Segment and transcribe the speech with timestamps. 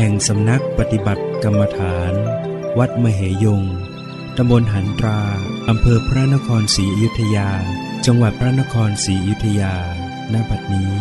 [0.00, 2.12] แห่งสำนักปฏิบัติกรรมฐาน
[2.78, 3.62] วัดมเหยง
[4.36, 5.20] ตำบลหันตรา
[5.68, 7.50] อำเภอพระนครศรีอยุธยา
[8.06, 9.74] จังหวัดพระนครศรีอยุธยา
[10.32, 10.92] ณ บัดนี้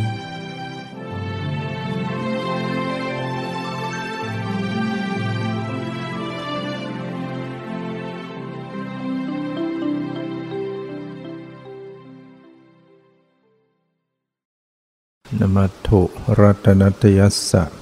[15.40, 16.02] นมัตถุ
[16.40, 17.77] รัตนตยัสสะ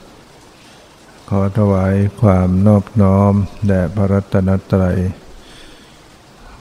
[1.30, 3.34] ขอถวายความนอบน้อม
[3.68, 4.98] แด่พระรัตนตรัย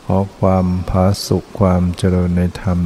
[0.05, 2.79] ขอความผาสุขความเจริญในธรรม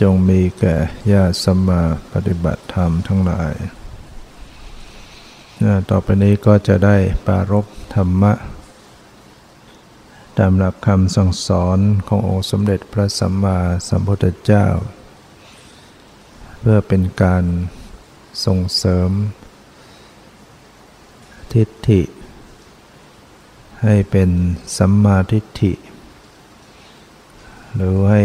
[0.00, 0.76] จงมีแก่
[1.12, 3.52] ญาติสมมาปฏิบัติธรรมทั้งหลาย
[5.90, 6.96] ต่อไปนี้ก็จะได้
[7.26, 8.32] ปารบธรรมะ
[10.38, 13.58] ตามหลักคำสั่งสอนขององค์สมเด็จพระสัมมา
[13.88, 14.66] สัมพุทธเจ้า
[16.60, 17.44] เพื่อเป็นการ
[18.44, 19.10] ส่งเสริม
[21.54, 22.02] ทิฏฐิ
[23.82, 24.30] ให้เป็น
[24.76, 25.72] สัมมาทิฏฐิ
[27.74, 28.22] หรือให้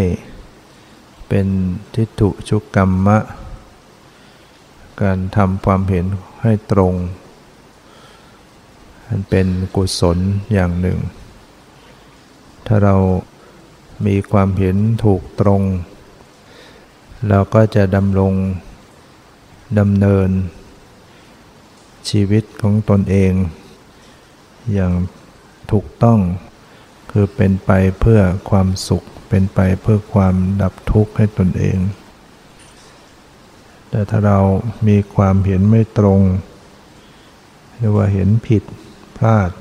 [1.28, 1.48] เป็น
[1.96, 3.18] ทิฏฐุชุกกรรมะ
[5.02, 6.06] การทำความเห็น
[6.42, 6.94] ให้ตรง
[9.08, 10.18] มันเป็นกุศล
[10.54, 11.00] อย่างหนึ่ง
[12.66, 12.96] ถ้าเรา
[14.06, 15.62] มีความเห็นถูกตรง
[17.30, 18.34] เราก็จะดำรง
[19.80, 20.30] ดำเนิน
[22.09, 23.34] ชีวิตของตนเอง
[24.74, 24.94] อย่าง
[25.72, 26.19] ถูกต้อง
[27.12, 31.78] คือเป็นไปเพื่อความสุข เป็นไปเพื่อความดับทุกข์ให้ตนเอง
[33.90, 34.40] แต่ถ้าเรา
[34.88, 36.22] มีความเห็นไม่ตรง
[37.78, 38.64] หรือว่าเห็นผิด
[39.18, 39.52] พลาด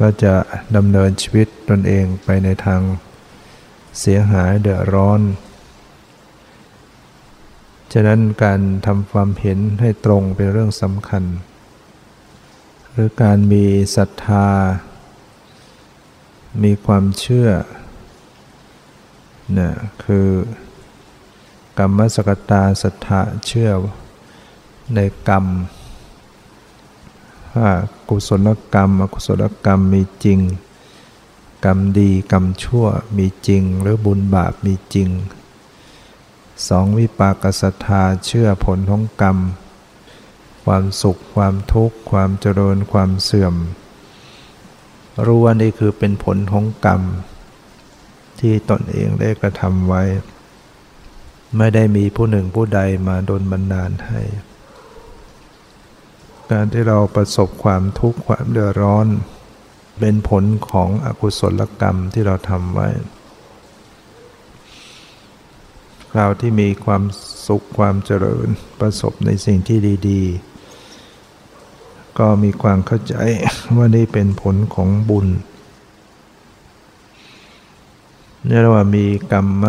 [0.00, 0.34] ก็จะ
[0.76, 2.80] ดำเนินชีวิตตนเองไปในทาง
[4.00, 5.20] เสียหายเดือดร้อน
[7.92, 11.24] ฉะนั้นการทำความเห็นให้ตรงเป็นเรื่องสำคัญ
[12.90, 13.64] หรือการมี
[13.96, 14.48] ศรัทธา
[16.62, 17.48] มีความเชื่อ
[19.52, 19.74] เนี่ย
[20.04, 20.28] คือ
[21.78, 23.70] กรรมสกตาศรัทธาเชื่อ
[24.94, 25.46] ในกรรม
[27.56, 27.70] ว่า
[28.08, 30.40] กุศลกรรม อกุศลกรรมมีจริง
[31.64, 32.86] กรรมดีกรรมชั่ว
[33.16, 35.08] มีจริง หรือบุญบาปมีจริง
[36.68, 39.38] สองวิปากศรัทธาเชื่อผลของกรรม
[40.64, 43.54] ความสุขความทุกข์ ความเจริญความเสื่อม
[45.26, 47.02] รู้ว่านี่คือเป็นผลของกรรม
[48.40, 50.02] ที่ตนเองได้กระทำไว้
[51.56, 54.20] ไม่ได้มีผู้หนึ่งผู้ใดมาดนบันดาลให้
[56.50, 59.06] การที่เราประสบความทุกข์ความเดือดร้อน
[60.00, 62.88] เป็นผลของอกุศลกรรมที่เราทำไว้
[66.12, 67.02] คราวที่มีความ
[67.46, 68.48] สุขความเจริญ
[68.80, 69.78] ประสบในสิ่งที่
[70.08, 70.22] ดี
[71.40, 73.14] ๆ ก็มีความเข้าใจ
[73.76, 75.28] ว่านี่เป็นผลของบุญ
[78.48, 79.64] นี่เรียกว่ามีกรรม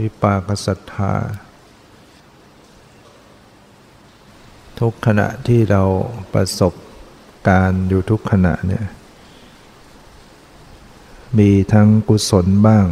[0.00, 1.14] วิปากศรัทธา
[4.80, 5.82] ทุกขณะที่เรา
[6.34, 6.72] ประสบ
[7.48, 8.84] การอยู่ทุกขณะเนี่ย
[11.38, 12.86] มีทั้งกุศลบ้าง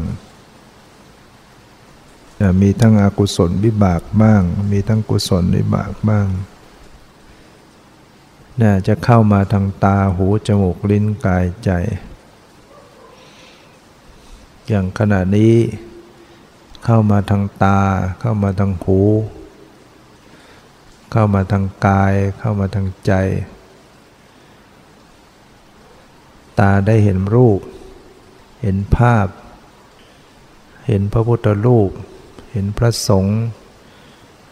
[2.61, 6.27] มีทั้งอกุศลวิบากบ้าง มีทั้งกุศลวิบากบ้าง
[8.61, 11.71] น่าจะเข้ามาทางตาหูจมูกลิ้นกายใจ
[14.69, 15.55] อย่างขณะนี้
[16.85, 17.81] เข้ามาทางตา
[18.21, 19.01] เข้ามาทางหู
[21.13, 23.13] เข้ามาทางกาย เข้ามาทางใจ
[26.61, 27.61] ตาได้เห็นรูป
[28.63, 29.27] เห็นภาพ
[30.87, 31.91] เห็นพระพุทธรูป
[32.57, 33.39] เห็นพระสงฆ์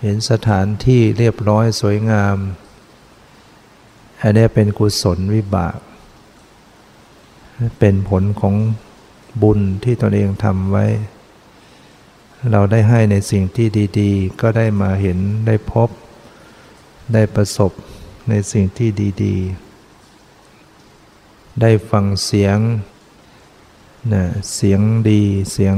[0.03, 2.37] เห็นสถานที่เรียบร้อยสวยงาม
[4.21, 5.79] อันนี้เป็นกุศลวิบาก
[7.79, 8.55] เป็นผลของ
[9.43, 10.87] บุญที่ตนเองทำไว้
[12.51, 13.69] เราได้ให้ในสิ่งที่
[14.01, 15.89] ดี ๆ ก็ได้มาเห็นได้พบ
[17.15, 17.73] ได้ประสบ
[18.29, 18.89] ในสิ่งที่
[19.25, 22.59] ดีๆ ได้ฟังเสียง
[24.13, 24.25] นะ
[24.55, 25.23] เสียงดี
[25.53, 25.77] เสียง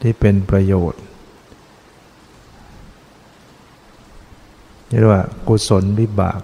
[0.00, 1.02] ที่เป็นประโยชน์
[4.88, 6.40] เรียกว่ากุศลวิบาก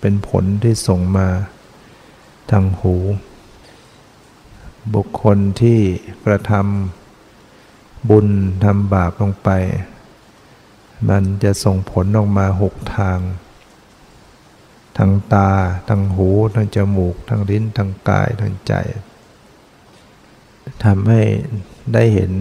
[0.00, 1.28] เป็นผลที่ส่งมา
[2.50, 2.94] ทางหู
[4.94, 5.78] บุคคลที่
[6.24, 8.28] กระทำบุญ
[8.64, 9.50] ทำบาปลงไป
[11.08, 13.18] มันจะส่งผลออกมาหกทาง
[14.98, 15.50] ทางตา
[15.88, 18.72] ทางหู ทางจมูก ทางลิ้น ทางกาย ทางใจ
[20.84, 21.22] ทำให้
[21.92, 22.32] ได้เห็น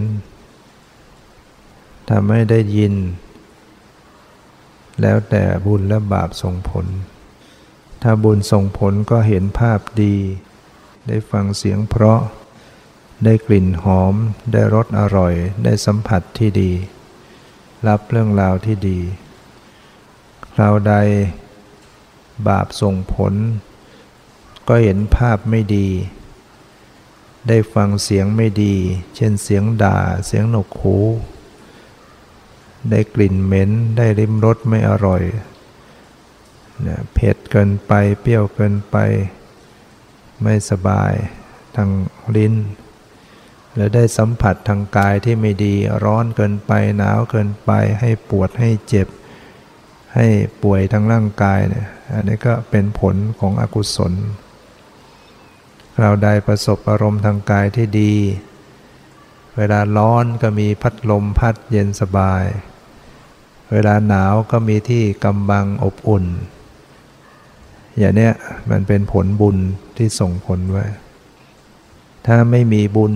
[2.15, 2.93] ทำให้ได้ยิน
[5.01, 6.85] แล้วแต่บุญและบาปส่งผล
[8.01, 10.15] ถ้าบุญส่งผลก็เห็นภาพดี
[11.07, 12.19] ได้ฟังเสียงเพราะ
[13.25, 14.13] ได้กลิ่นหอม
[14.51, 16.71] ได้รสอร่อย ได้สัมผัสที่ดี
[17.87, 18.99] รับเรื่องราวที่ดี
[20.53, 20.93] คราวใด
[22.47, 23.33] บาปส่งผล
[24.67, 25.87] ก็เห็นภาพไม่ดี
[27.47, 28.75] ได้ฟังเสียงไม่ดี
[29.15, 30.97] เช่นเสียงด่า เสียงหนกหู
[32.89, 35.23] ได้กลิ่นเหม็น ได้ริมรสไม่อร่อย
[36.83, 38.97] เนะเผ็ดเกินไป เปรี้ยวเกินไป
[40.43, 41.13] ไม่สบาย
[41.75, 41.89] ทาง
[42.35, 42.53] ลิ้น
[43.75, 45.75] แล้วได้สัมผัสทางกายที่ไม่ดี
[46.05, 49.07] ร้อนเกินไป หนาวเกินไป ให้ปวด ให้เจ็บ
[50.15, 50.27] ให้
[50.63, 54.13] ป่วยทางร่างกายเนี่ย อันนี้ก็เป็นผลของอกุศล
[56.01, 58.13] เราได้ประสบอารมณ์ทางกายที่ดี
[59.57, 62.45] เวลาร้อนก็มีพัดลมพัดเย็นสบาย
[63.71, 66.25] เวลาหนาวก็มีที่กำบังอบอุ่น
[67.97, 68.33] อย่างเนี้ย
[68.69, 69.57] มันเป็นผลบุญ
[69.97, 70.85] ที่ส่งผลไว้
[72.25, 73.13] ถ้าไม่มีบุญ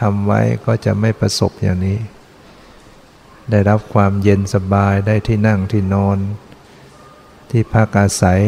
[0.00, 1.98] ทำไว้ก็จะไม่ประสบอย่างนี้
[3.50, 6.18] ได้รับความเย็นสบายได้ที่นั่งที่นอน
[7.50, 8.40] ที่พักอาศัย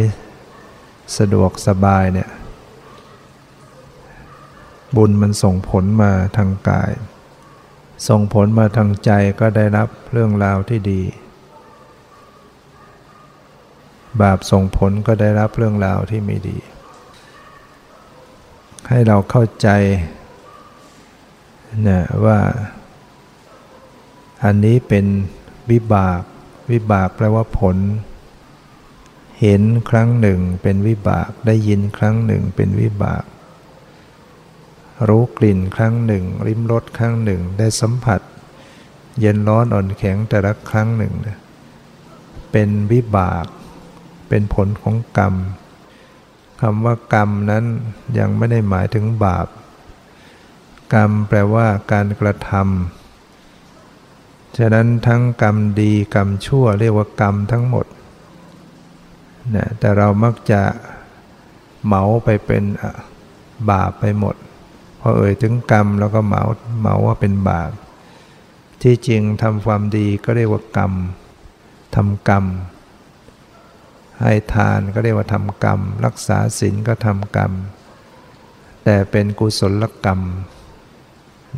[1.19, 2.29] สะดวกสบายเนี่ย
[4.97, 6.93] บุญมันส่งผลมาทางกาย
[8.09, 9.11] ส่งผลมาทางใจ
[9.41, 11.03] ก็ได้รับเรื่องราวที่ดี
[14.23, 16.59] บาปส่งผลก็ได้รับเรื่องราวที่ไม่ดี
[18.89, 19.69] ให้เราเข้าใจ
[21.89, 22.39] นะว่า
[24.45, 25.07] อันนี้เป็น
[25.71, 26.23] วิบาก
[26.73, 27.77] วิบากแปลว่าผล
[29.41, 33.25] เห็นครั้งหนึ่งเป็นวิบาก ได้ยินครั้งหนึ่งเป็นวิบาก
[35.09, 38.21] รู้กลิ่นครั้งหนึ่ง ริมรสครั้งหนึ่ง ได้สัมผัส
[39.21, 41.15] เย็นร้อนอ่อนแข็งแต่ละครั้งหนึ่ง
[42.53, 43.47] เป็นวิบาก
[44.29, 45.35] เป็นผลของกรรม
[46.61, 47.65] คำว่ากรรมนั้น
[48.19, 49.47] ยังไม่ได้หมายถึงบาป
[50.95, 57.87] กรรมแปลว่าการกระทำฉะนั้นทั้งกรรมดีกรรมชั่วเรียกว่ากรรมทั้งหมด
[59.57, 60.63] นะแต่เรามักจะ
[61.85, 62.65] เหมาไปเป็น
[63.71, 64.37] บาปไปหมด
[65.01, 66.43] พอเอ่ยถึงกรรมแล้วก็เหมา
[66.81, 67.71] เหมาว่าเป็นบาป
[68.83, 70.93] ที่จริงทำความดีก็เรียกว่ากรรม
[71.95, 72.45] ทำกรรม
[74.23, 77.53] ให้ทานก็เรียกว่าทำกรรม รักษาศีลก็ทำกรรม
[78.85, 80.21] แต่เป็นกุศลกรรม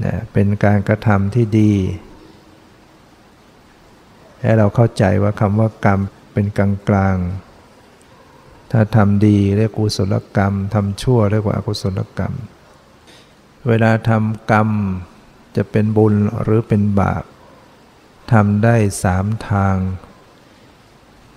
[0.05, 1.73] นะเป็นการกระทำที่ดี
[4.41, 6.01] ให้เราเข้าใจว่าคำว่ากรรม
[6.33, 7.17] เป็นกลางกลาง
[8.73, 12.35] ถ้าทำดีเรียกกุศลกรรมทำชั่วเรียกว่าอกุศลกรรม
[13.69, 14.69] เวลาทำกรรม
[15.57, 17.25] จะเป็นบุญหรือเป็นบาป
[18.33, 19.77] ทำได้สามทาง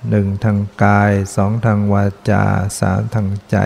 [0.10, 2.44] หนึ่งทางกายสองทางวาจา
[2.80, 3.58] สามทางใจ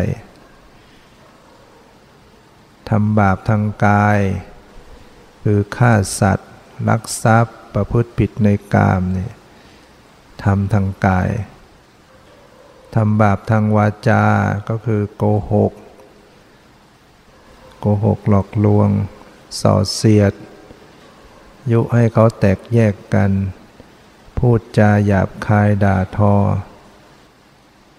[2.89, 4.19] ทำบาปทางกาย
[5.43, 6.51] คือฆ่าสัตว์
[6.87, 9.33] ลักทรัพย์ประพฤติผิดในกามเนี่ย
[10.43, 11.29] ทำทางกาย
[12.95, 14.23] ทำบาปทางวาจา
[14.69, 15.73] ก็คือโกหก
[17.79, 18.89] โกหกหลอกลวง
[19.61, 20.33] ส่อเสียด
[21.71, 23.31] ยุให้เขาแตกแยกกัน
[24.37, 26.35] พูดจาหยาบคายด่าทอ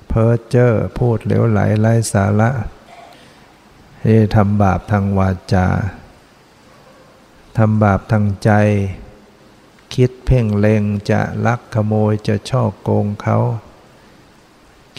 [0.08, 2.50] เพ้อเจ้อพูดเหลวไหลไร้สาระ
[4.00, 5.66] ให้ทำบาปทางวาจา
[7.58, 8.50] ทำบาปทางใจ
[9.94, 13.38] คิดเพ่งเล็งจะลักขโมยจะช่อโกงเขา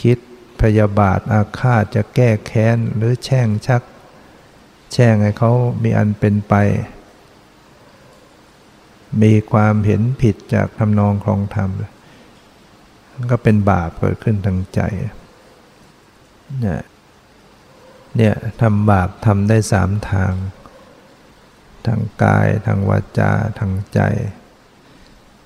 [0.01, 0.17] คิด
[0.61, 3.83] พยาบาทอาฆาตจะแก้แค้นหรือแช่งชัก
[4.91, 5.51] แช่งให้เขา
[5.83, 6.53] มีอันเป็นไป
[9.21, 11.69] มีความเห็นผิดจากทำนองครองธรรม
[13.31, 14.81] ก็เป็นบาปเกิดขึ้นทางใจ
[16.61, 16.81] เนี่ย
[18.17, 20.33] เนี่ยทำบาปทำได้สามทาง
[21.85, 23.99] ทางกายทางวาจาทางใจ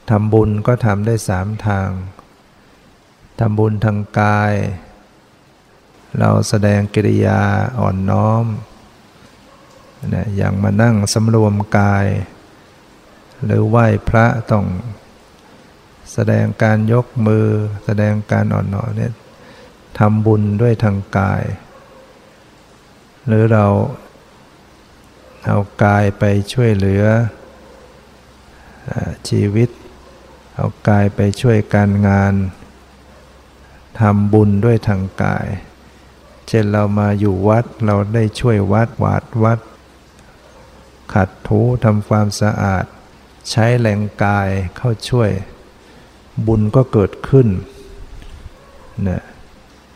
[0.10, 1.90] ทำบุญก็ทำได้สามทาง
[3.40, 4.54] ทำบุญทางกาย
[6.20, 7.42] เราแสดงกิริยา
[7.80, 8.46] อ่อนน้อม
[10.16, 12.06] นะอย่างมานั่งสำรวมกาย
[13.45, 14.65] หรือไหว้พระต้อง
[16.13, 17.48] แสดงการยกมือ
[17.86, 19.13] แสดงการอ่อนน้อมเนี่ย
[20.00, 21.43] ทำบุญด้วยทางกาย
[23.27, 23.65] หรือเรา
[25.45, 27.03] เอากายไปช่วยเหลือ
[28.89, 28.91] อ
[29.29, 29.69] ชีวิต
[30.55, 32.33] เอากายไปช่วยการงาน
[34.00, 35.48] ทำบุญด้วยทางกาย
[36.48, 39.60] เช่นเรามาอยู่วัดเราได้ช่วยวัดวาดวัด
[41.13, 42.86] ขัดถูทำความสะอาด
[43.50, 45.31] ใช้แรงกายเข้าช่วย
[46.48, 47.48] บุญก็เกิดขึ้น
[49.07, 49.21] นะ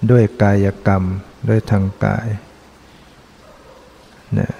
[0.09, 1.03] ด้วยกายกรรม
[1.47, 2.27] ด้วยทางกาย
[4.39, 4.51] นะ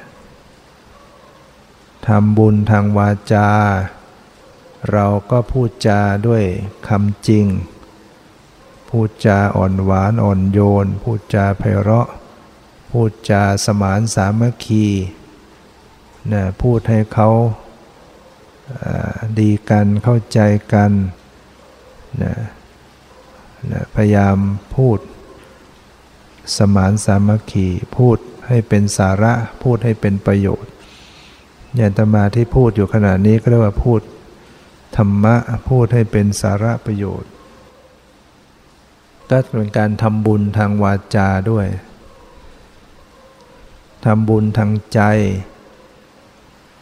[2.08, 3.50] ทำบุญทางวาจา
[4.92, 6.44] เราก็พูดจาด้วย
[6.88, 7.46] คำจริง
[8.90, 12.08] พูดจาอ่อนหวานอ่อนโยน พูดจาไพเราะ
[12.92, 14.86] พูดจาสมานสามัคคี
[16.32, 17.30] นะพูดให้เขา
[19.40, 20.40] ดีกันเข้าใจ
[20.74, 20.92] กัน
[22.24, 22.36] นะ
[23.72, 24.38] นะพยายาม
[24.76, 25.00] พูด
[26.58, 27.68] สมานสามัคคี
[27.98, 28.18] พูด
[28.48, 30.72] ให้เป็นสาระพูดให้เป็นประโยชน์
[31.76, 34.02] อย่างตมาที่พูดอยู่ขณะนี้ก็เรียกว่าพูด
[34.98, 35.36] ธรรมะ
[35.70, 37.32] พูดให้เป็นสาระประโยชน์
[39.30, 41.68] ก็เป็นการทำบุญทางวาจาด้วย
[44.06, 45.02] ทำบุญทางใจ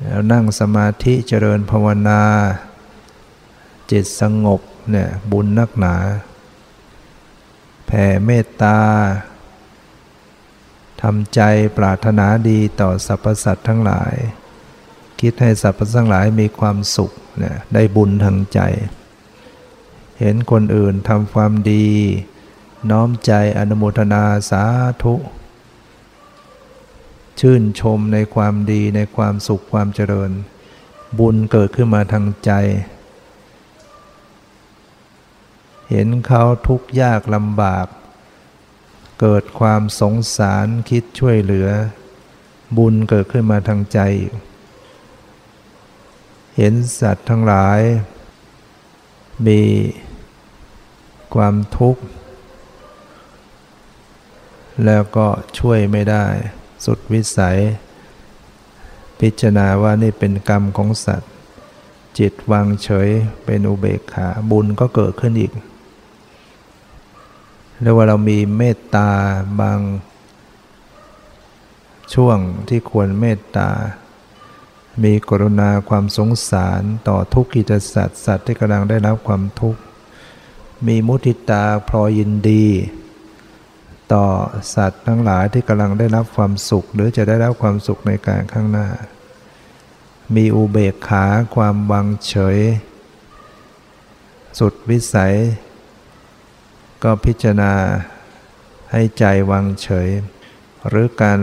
[0.05, 2.22] แล้วนั่งสมาธิเจริญภาวนา
[3.91, 5.95] จิตสงบเนี่ยบุญนักหนา
[7.86, 8.79] แผ่เมตตา
[11.01, 11.41] ทำใจ
[11.77, 14.13] ปรารถนาดีต่อสรรพสัตว์ทั้งหลาย
[15.19, 18.60] คิดให้สรรพสัตว์ทั้งหลายมีความสุขเนี่ยได้บุญทางใจ
[20.19, 21.88] เห็นคนอื่นทำความดี
[22.89, 24.63] น้อมใจอนุโมทนาสา
[25.03, 25.15] ธุ
[27.40, 30.32] ชื่นชมในความดีในความสุขความเจริญ
[31.20, 32.52] บุญเกิดขึ้นมาทางใจ
[35.90, 37.88] เห็นเขาทุกข์ยากลำบาก
[39.22, 41.70] เกิดความสงสารคิดช่วยเหลือ
[42.78, 44.00] บุญเกิดขึ้นมาทางใจ
[46.58, 47.80] เห็นสัตว์ทั้งหลาย
[49.48, 49.62] มี
[51.36, 52.02] ความทุกข์
[54.86, 55.28] แล้วก็
[55.60, 56.25] ช่วยไม่ได้
[56.84, 57.60] สุดวิสัย
[59.20, 61.32] พิจารณาว่านี่เป็นกรรมของสัตว์
[62.18, 63.10] จิตวางเฉย
[63.46, 65.52] เป็นอุเบกขาบุญก็เกิดขึ้นอีก
[67.82, 69.10] เรียกว่าเรามีเมตตา
[69.62, 69.80] บาง
[72.13, 72.38] ช่วง
[72.70, 73.70] ที่ควรเมตตา
[75.04, 79.82] มีกรุณาความสงสารต่อทุกขิจสัตว์สัตว์ที่กำลังได้รับความทุกข์
[80.88, 82.66] มีมุทิตาพลอยินดี
[84.13, 84.27] ต่อ
[84.75, 88.88] สัตว์ทั้งหลายที่กำลังได้รับความสุข หรือจะได้รับความสุขในการข้างหน้า
[90.36, 92.58] มีอุเบกขาความวางเฉย
[94.60, 95.36] สุดวิสัย
[97.03, 97.74] ก็พิจารณา
[98.91, 100.10] ให้ใจวางเฉย
[100.88, 101.39] หรือการ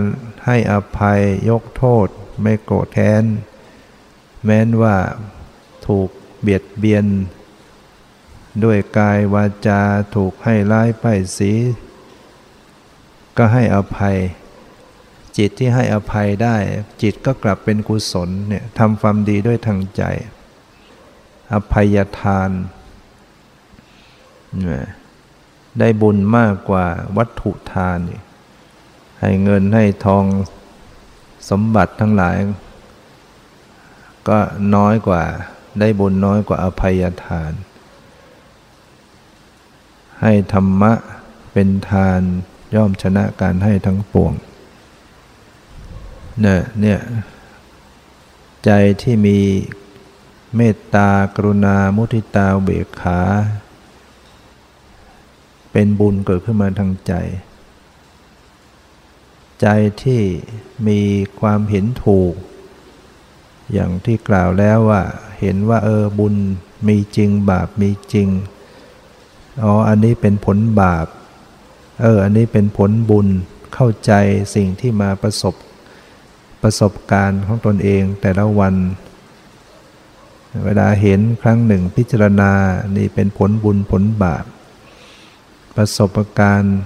[0.47, 2.09] ให้อภัยยกโทษ
[2.43, 3.25] ไม่โกรธแค้น
[4.45, 4.97] แม้นว่า
[5.87, 6.09] ถูก
[6.41, 7.07] เบียดเบียน
[8.65, 9.83] ด้วยกายวาจา
[10.15, 11.53] ถูกให้ร้ายป้ายสี
[13.37, 14.17] ก็ให้อภัย
[15.39, 16.57] จิตที่ให้อภัยได้
[17.03, 20.03] จิตก็กลับเป็นกุศลเนี่ยทำความดีด้วยทางใจ
[21.53, 22.51] อภัยทาน
[24.61, 24.85] เนี่ย
[25.79, 27.99] ได้บุญมากกว่าวัตถุทาน
[29.21, 30.25] ให้เงินให้ทอง
[31.51, 32.37] สมบัติทั้งหลาย
[34.29, 34.39] ก็
[34.75, 35.23] น้อยกว่า
[35.81, 37.53] ได้บุญน้อยกว่าอภัยทาน
[40.23, 40.93] ให้ธรรมะ
[41.53, 42.21] เป็นทาน
[42.75, 44.33] ย่อมชนะการให้ทั้งปวง
[46.41, 47.01] เนี่ยเนี่ย
[48.65, 48.71] ใจ
[49.03, 49.39] ที่มี
[50.57, 53.21] เมตตากรุณา มุทิตาเบกขา
[55.73, 57.13] เป็นบุญเกิดขึ้นมาทางใจ
[59.61, 59.67] ใจ
[60.03, 60.23] ที่
[60.89, 61.01] มี
[61.41, 62.35] ความเห็นถูก
[63.73, 65.03] อย่างที่กล่าวแล้วว่า
[65.41, 66.35] เห็นว่าเออบุญ
[66.89, 68.29] มีจริงบาปมีจริง
[69.63, 71.07] อ๋อ อันนี้เป็นผลบาป
[72.01, 73.29] เออ อันนี้เป็นผลบุญ
[73.75, 74.13] เข้าใจ
[74.55, 75.55] สิ่งที่มาประสบ
[76.63, 78.75] ประสบการณ์ของตนเองแต่ละวัน
[80.65, 82.53] เวลาเห็นครั้งหนึ่งพิจารณา
[82.97, 84.45] นี่เป็นผลบุญผลบาป
[85.77, 86.79] ประสบการณ์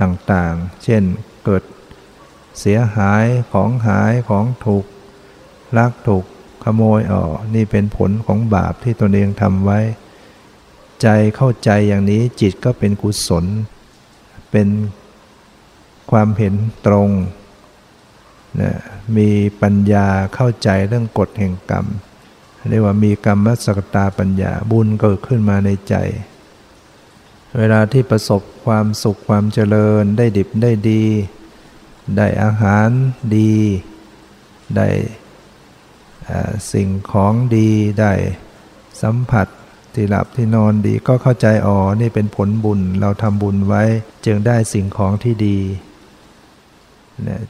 [0.00, 1.02] ต่างๆ เช่น
[1.44, 1.62] เกิด
[2.60, 4.84] เสียหายของหายของถูก
[5.76, 6.24] ลักถูก
[6.64, 9.80] ขโมยออกนี่เป็นผลของบาปที่ตนเองทำไว้
[11.02, 13.46] ใจเข้าใจอย่างนี้จิตก็เป็นกุศล
[14.50, 14.68] เป็น
[16.10, 16.54] ความเห็น
[16.86, 17.08] ตรง
[18.60, 18.72] นะ
[19.16, 19.28] มี
[19.62, 21.86] ปัญญาเข้าใจเรื่องกฎแห่งกรรม
[22.70, 25.94] เรียกว่ามีกรรมสกตาปัญญาบุญเกิดขึ้นมาในใจ
[27.58, 31.04] เวลาที่ประสบความสุขความเจริญได้ดิบได้ดี
[32.16, 32.88] ได้อาหาร
[33.36, 33.54] ดี
[34.76, 34.88] ได้
[36.72, 38.12] สิ่งของดีได้
[39.02, 39.46] สัมผัส
[39.98, 43.82] ที่หลับที่นอนดีก็เข้าใจอ๋อนี่เป็นผลบุญเราทำบุญไว้
[44.26, 45.58] จึงได้สิ่งของที่ดี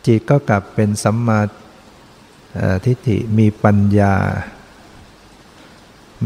[0.07, 1.40] จิตก็กลับเป็นสัมมา
[2.85, 4.14] ทิฏฐิมีปัญญา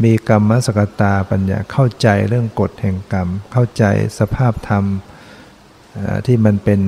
[0.03, 3.83] มีกรรมสกตาปัญญาเข้าใจเรื่องกฎแห่งกรรม เข้าใจ
[4.19, 4.83] สภาพธรรม
[6.25, 6.79] ที่มันเป็น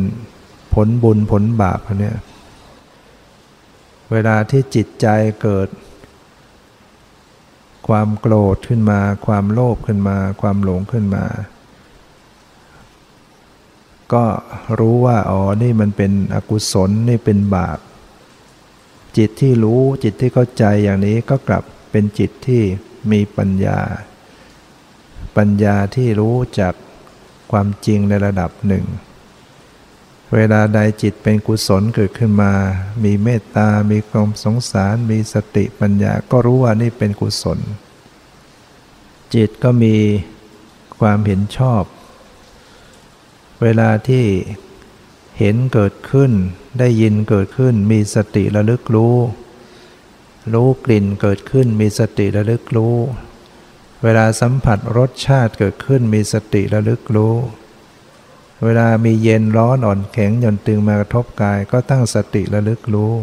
[0.74, 2.18] ผลบุญผลบาปเนี่ย
[4.12, 5.08] เวลาที่จิตใจ
[5.42, 5.68] เกิด
[7.88, 11.26] ความโกรธขึ้นมา ความโลภขึ้นมา ความหลงขึ้นมา
[14.14, 14.26] ก็
[14.80, 17.80] รู้ว่าอ๋อนี่มันเป็นอกุศลนี่เป็นบาป
[19.18, 22.62] จิตที่รู้จิตที่เข้าใจอย่างนี้ก็กลับเป็นจิตที่
[23.12, 23.80] มีปัญญา
[25.38, 26.74] ปัญญาที่รู้จาก
[27.52, 28.86] ความจริงในระดับหนึ่ง
[30.34, 32.54] เวลาใดจิตเป็นกุศลเกิดขึ้นมา
[33.04, 37.60] มีเมตตา มีความสงสาร มีสติปัญญา ก็รู้ว่านี่เป็นกุศล
[39.34, 39.96] จิตก็มี
[41.00, 41.84] ความเห็นชอบ
[43.62, 44.26] เวลาที่
[45.40, 46.32] เห็นเกิดขึ้น
[46.80, 49.16] ได้ยินเกิดขึ้น มีสติระลึกรู้
[50.54, 52.96] รู้กลิ่นเกิดขึ้น มีสติระลึกรู้
[54.04, 57.36] เวลาสัมผัสรสชาติเกิดขึ้น มีสติระลึกรู้
[58.66, 63.14] เวลามีเย็นร้อนอ่อนแข็งหย่อนตึงมากระทบกาย ก็ตั้งสติระลึกรู้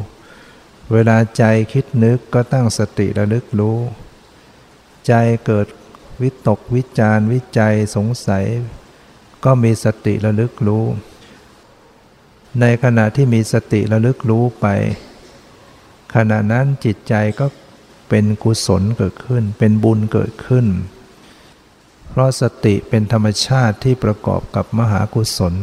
[0.92, 3.78] เวลาใจคิดนึกก็ตั้งสติระลึกรู้
[5.06, 5.12] ใจ
[5.46, 5.66] เกิด
[6.22, 8.44] วิตกวิจารวิจัยสงสัย
[9.44, 10.84] ก็มีสติระลึกรู้
[12.60, 14.66] ในขณะที่มีสติระลึกรู้ไป
[16.14, 17.46] ขณะนั้นจิตใจก็
[18.08, 20.66] เป็นกุศลเกิดขึ้น เป็นบุญเกิดขึ้น
[22.14, 25.54] เพราะสติเป็นธรรมชาติที่ประกอบกับมหากุศล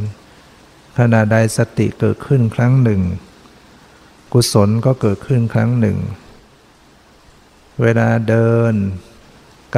[0.97, 3.01] ขณะใดสติเกิดขึ้นครั้งหนึ่ง
[4.33, 5.97] กุศลก็เกิดขึ้นครั้งหนึ่ง
[7.81, 8.73] เวลาเดิน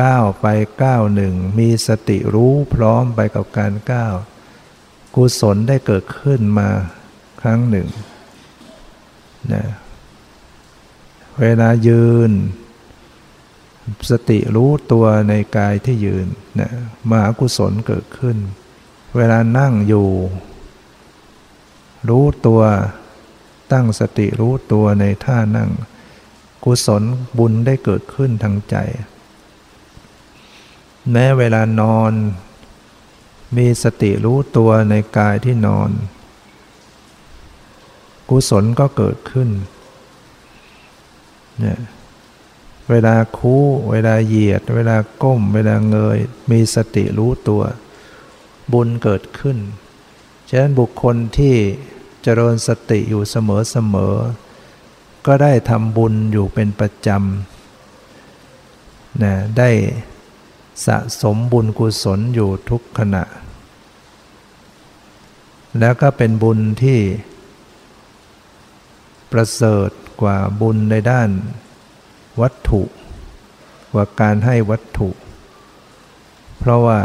[0.01, 0.45] ก้าวไป
[0.83, 4.15] ก้าวหนึ่งมีสติรู้พร้อมไปกับการก้าว
[5.15, 6.69] กุศลได้เกิดขึ้นมา
[7.41, 7.87] ครั้งหนึ่ง
[9.53, 9.65] นะ
[11.41, 12.31] เวลายืน
[14.11, 16.27] สติรู้ตัวในกายที่ยืน
[16.59, 16.71] นะ
[17.09, 18.37] มหากุศลเกิดขึ้น
[19.17, 20.09] เวลานั่งอยู่
[22.09, 22.61] รู้ตัว
[23.71, 25.69] ตั้งสติรู้ตัวในท่านั่ง
[26.63, 27.03] กุศล
[27.37, 28.75] บุญได้เกิดขึ้นทางใจ
[31.11, 32.13] แม้เวลานอน
[33.57, 35.89] มีสติรู้ตัวในกายที่นอน
[38.29, 39.49] กุศลก็เกิดขึ้น
[41.59, 41.79] เนี่ย
[42.91, 46.17] เวลาคู่ เวลาเหยียด เวลาก้ม เวลาเงย
[46.51, 47.63] มีสติรู้ตัว
[48.73, 49.57] บุญเกิดขึ้น
[50.49, 51.55] ฉะนั้นบุคคลที่
[52.23, 54.15] เจริญสติอยู่เสมอเสมอ
[55.25, 59.69] ก็ได้ทำบุญอยู่เป็นประจำนะได้
[60.85, 63.23] สะสมบุญกุศลอยู่ทุกขณะ
[65.79, 66.99] แล้วก็เป็นบุญที่
[69.31, 69.89] ประเสริฐ
[70.21, 71.29] กว่าบุญในด้าน
[72.41, 72.81] วัตถุ
[73.91, 75.09] กว่าการให้วัตถุ
[76.59, 76.99] เพราะว่า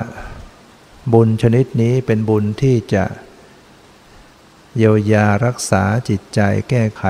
[1.13, 3.05] บุญชนิดนี้เป็นบุญที่จะ
[4.77, 7.05] เยียวยารักษาจิตใจแก้ไข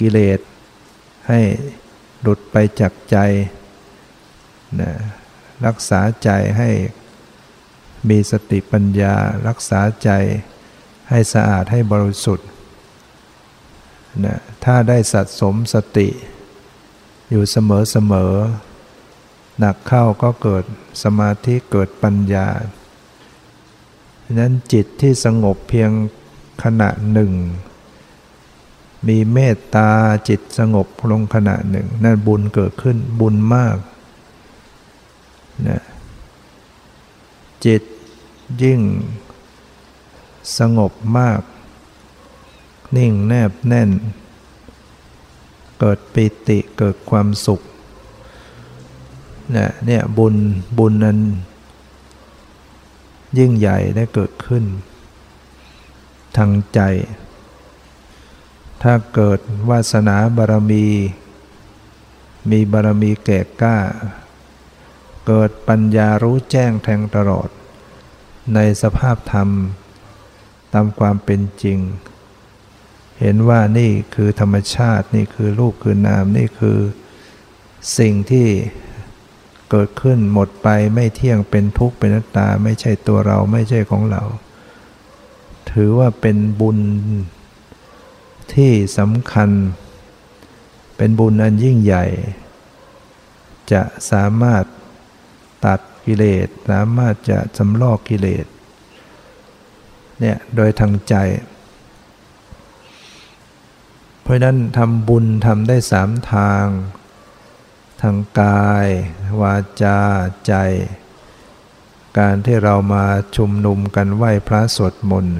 [0.00, 0.40] กิเลส
[1.28, 1.40] ให้
[2.20, 3.16] หลุดไปจากใจ
[4.80, 4.92] นะ
[5.66, 6.70] รักษาใจให้
[8.08, 9.14] มีสติปัญญา
[9.48, 10.10] รักษาใจ
[11.10, 12.48] ให้สะอาดให้บริสุทธิ์
[14.24, 16.08] นะถ้าได้สัตสมสติ
[17.30, 18.32] อยู่เสมอเสมอ
[19.58, 20.64] หนักเข้าก็เกิด
[21.02, 22.48] สมาธิเกิดปัญญา
[24.24, 25.90] ฉะนั้นจิตที่สงบเพียง
[26.62, 27.32] ขณะหนึ่ง
[29.08, 29.90] มีเมตตา
[30.28, 33.76] จิตสงบลงขณะหนึ่ง นั่นบุญเกิดขึ้นบุญมาก
[35.68, 35.82] นะ
[37.66, 37.82] จิต
[38.62, 38.80] ยิ่ง
[40.58, 41.40] สงบมาก
[42.96, 43.90] นิ่งแนบแน่น
[45.80, 47.60] เกิดปิติเกิดความสุข
[49.52, 50.34] เนี่ยเนี่ยบุญ
[50.78, 51.18] บุญนั้น
[53.38, 54.64] ยิ่งใหญ่ได้เกิดขึ้น
[56.36, 56.80] ทางใจ
[58.82, 60.86] ถ้าเกิดวาสนาบารมี
[62.50, 63.78] มีบารมีแก่กล้า
[65.26, 67.48] เกิดปัญญารู้แจ้งแทงตลอด
[68.54, 69.48] ในสภาพธรรม
[70.72, 71.78] ตามความเป็นจริง
[73.20, 76.78] เห็นว่านี่คือธรรมชาตินี่คือรูปคือนามนี่คือ
[77.98, 78.48] สิ่งที่
[79.70, 84.22] เกิดขึ้นหมดไปไม่เที่ยงเป็นทุกข์เป็นนัตตา ไม่ใช่ตัวเราไม่ใช่ของเรา
[85.70, 86.78] ถือว่าเป็นบุญ
[88.54, 89.50] ที่สำคัญ
[90.96, 92.06] เป็นบุญอันยิ่งใหญ่
[93.72, 94.64] จะสามารถ
[95.66, 98.46] ตัดกิเลส สามารถจะสำลอกกิเลส
[100.20, 101.14] เนี่ยโดยทางใจ
[104.28, 106.66] ราะนั้นทำบุญทำได้สามทาง
[108.02, 108.88] ทางกาย
[109.40, 110.00] วาจา
[110.46, 110.54] ใจ
[112.18, 113.04] การที่เรามา
[113.36, 115.38] ชุมนุมกันไหว้พระสวดมนต์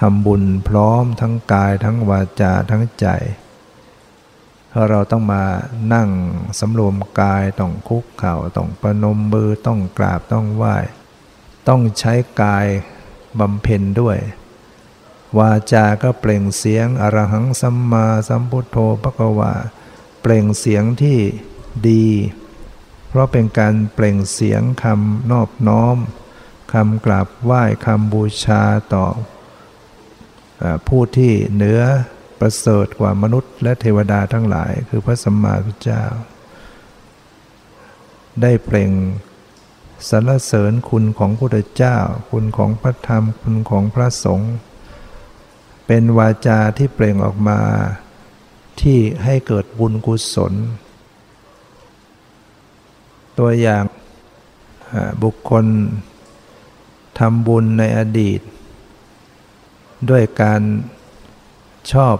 [0.00, 3.06] ทำบุญพร้อมทั้งกายทั้งวาจาทั้งใจ
[4.68, 5.44] เพราะเราต้องมา
[5.94, 6.08] นั่ง
[6.60, 10.76] สำรวมกายต้องคุกเข่าต้องประนมมือต้องกราบต้องไหว้
[11.68, 12.66] ต้องใช้กาย
[13.40, 14.18] บำเพ็ญด้วย
[15.38, 19.54] วาจาก็เปล่งเสียงอรหังสัมมาสัมพุทโธปะกวา
[20.22, 21.18] เปล่งเสียงที่
[21.88, 22.06] ดี
[23.08, 25.96] เพราะเป็นการเปล่งเสียงคำนอบน้อม
[26.72, 28.62] คำกราบไหว้คำบูชา
[28.94, 29.06] ต่อ
[30.88, 31.80] ผู้ที่เหนือ
[32.38, 36.04] ประเสริฐกว่ามนุษย์และเทวดาทั้งหลาย คือพระสัมมาสัมพุทธเจ้า
[38.42, 38.92] ได้เปล่ง
[40.08, 41.96] สรรเสริญคุณของพระพุทธเจ้า
[42.30, 44.52] คุณของพระธรรมคุณของพระสงฆ์
[45.92, 47.60] เป็นวาจาที่เปล่งออกมา
[48.80, 50.52] ที่ให้เกิดบุญกุศล
[53.38, 53.84] ตัวอย่าง
[55.22, 55.64] บุคคล
[57.18, 58.40] ทำบุญในอดีต
[60.10, 60.62] ด้วยการ
[61.92, 62.16] ชอบ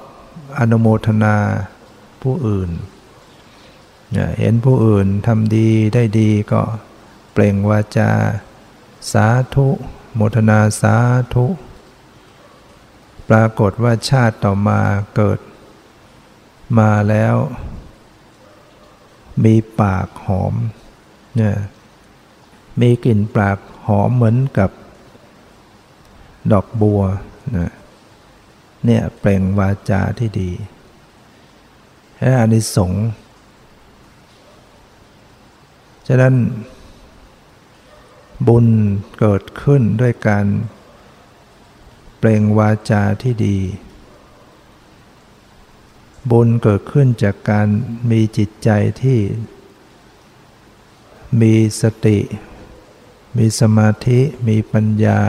[0.59, 1.37] อนุโมทนา
[2.23, 2.71] ผู้อื่น
[4.39, 6.63] เห็นผู้อื่นทำดีได้ดีก็
[7.33, 8.11] เปล่งวาจา
[9.13, 9.69] สาธุ
[10.15, 10.97] โมทนาสา
[11.35, 11.47] ธุ
[13.31, 14.81] ปรากฏว่าชาติต่อมา
[15.17, 15.41] เกิด
[16.79, 17.37] มาแล้ว
[19.45, 20.55] มีปากหอม
[21.37, 21.57] เนี่ย
[22.81, 24.71] มีกลิ่นปากหอมเหมือนกับ
[26.53, 27.03] ดอกบัว
[27.57, 27.73] นะ
[28.87, 30.51] เนี่ยเปล่งวาจาที่ดี
[32.19, 33.07] และอานิสงส์
[36.09, 36.35] ฉะนั้น
[38.49, 38.67] บุญ
[39.19, 40.47] เกิดขึ้นด้วยการ
[42.23, 43.59] เปล่งวาจาที่ดี
[46.31, 47.69] บุญเกิดขึ้นจากการ
[48.11, 48.71] มีจิตใจ
[49.03, 49.19] ที่
[51.41, 52.19] มีสติ
[53.37, 55.21] มีสมาธิ มีปัญญา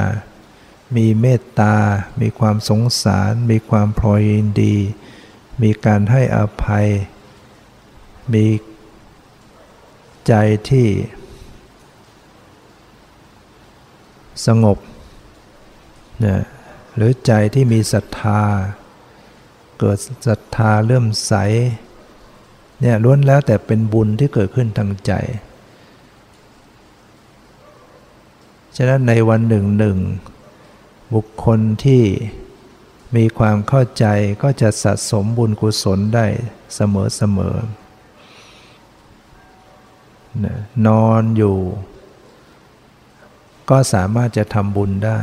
[0.95, 1.75] มีเมตตา
[2.21, 4.75] มีความสงสาร มีความพลอยยินดี
[5.61, 6.87] มีการให้อภัย
[8.33, 8.45] มี
[10.27, 10.33] ใจ
[10.69, 10.87] ที่
[14.45, 14.77] สงบ
[16.25, 16.41] นะ
[16.95, 18.41] หรือใจที่มีศรัทธา
[19.79, 21.33] เกิดศรัทธาเลื่อมใส
[22.81, 25.13] เนี่ยล้วนแล้วแต่เป็นบุญที่เกิดขึ้นทางใจ
[28.77, 29.97] ฉะนั้นในวันหนึ่งหนึ่ง
[31.13, 32.03] บุคคลที่
[33.15, 34.05] มีความเข้าใจ
[34.43, 36.25] ก็จะสะสมบุญกุศลได้
[36.75, 37.55] เสมอเสมอ
[40.87, 41.57] นอนอยู่
[43.69, 45.19] ก็สามารถจะทำบุญได้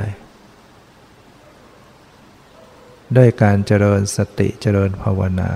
[3.17, 5.51] ด้วยการเจริญสติเจริญภาวนา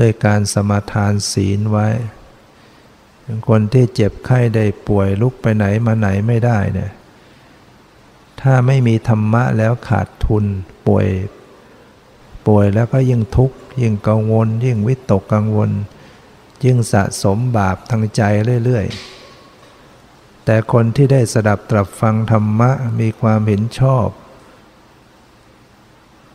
[0.00, 1.88] ด้วยการสมาทานศีลไว้
[3.48, 6.92] คนที่เจ็บไข้ได้ป่วยลุกไปไหนมาไหนไม่ได้เนี่ย
[8.40, 10.44] ถ้าไม่มีธรรมะแล้วขาดทุน
[10.86, 11.06] ป่วย
[12.46, 15.70] ป่วยแล้วก็ยิ่งทุกข์ยิ่งกังวล ยิ่งวิตกกังวล
[16.64, 18.22] ยิ่งสะสมบาปทางใจ
[18.64, 24.06] เรื่อยๆ แต่คนที่ได้สดับตรับฟังธรรมะมีความเห็นชอบ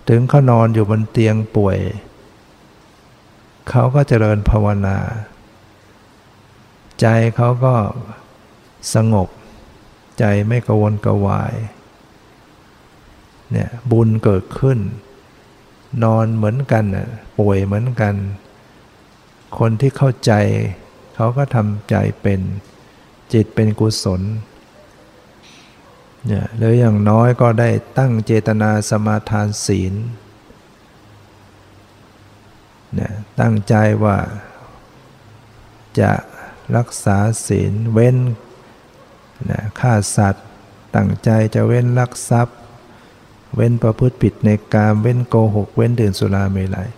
[0.09, 1.79] ถึงเขานอนอยู่บนเตียงป่วย
[3.69, 4.97] เขาก็เจริญภาวนา
[7.01, 7.75] ใจเขาก็
[8.93, 9.29] สงบ
[10.19, 11.55] ใจไม่กวนกวาย
[13.51, 14.79] เนี่ยบุญเกิดขึ้น
[16.03, 16.83] นอนเหมือนกัน
[17.39, 18.15] ป่วยเหมือนกัน
[19.57, 20.31] คนที่เข้าใจ
[21.15, 22.39] เขาก็ทำใจเป็น
[23.33, 24.21] จิตเป็นกุศล
[26.27, 29.93] เนี่ยหรืออย่างน้อยก็ได้ตั้งเจตนาสมาทานศีล
[32.93, 34.17] เนี่ยตั้งใจว่า
[35.99, 36.11] จะ
[36.77, 38.17] รักษาศีลเว้น
[39.49, 40.45] นะฆ่าสัตว์
[40.95, 42.57] ตั้งใจจะเว้นลักทรัพย์
[43.55, 46.89] เว้นประพฤติผิดในกามเว้นโกหก เว้นดื่มสุราเมลัย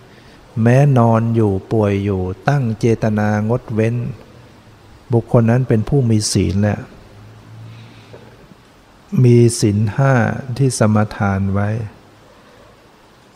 [0.62, 3.94] แม้นอนอยู่ป่วยอยู่ตั้งเจตนางดเว้น
[5.12, 6.78] บุคคลนั้นเป็นผู้มีศีลแหละ
[9.24, 10.14] มีศีลห้า
[10.58, 11.68] ที่สมทานไว้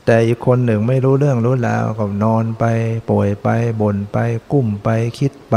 [0.04, 2.64] แต่อีกคนหนึ่งไม่รู้เรื่องรู้ราวก็นอนไป
[3.10, 3.48] ป่วยไป
[3.80, 4.18] บ่นไป
[4.52, 5.56] กุ้มไปคิดไป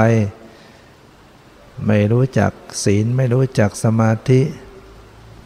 [1.88, 2.52] ไม่รู้จัก
[2.84, 4.42] ศีลไม่รู้จักสมาธิ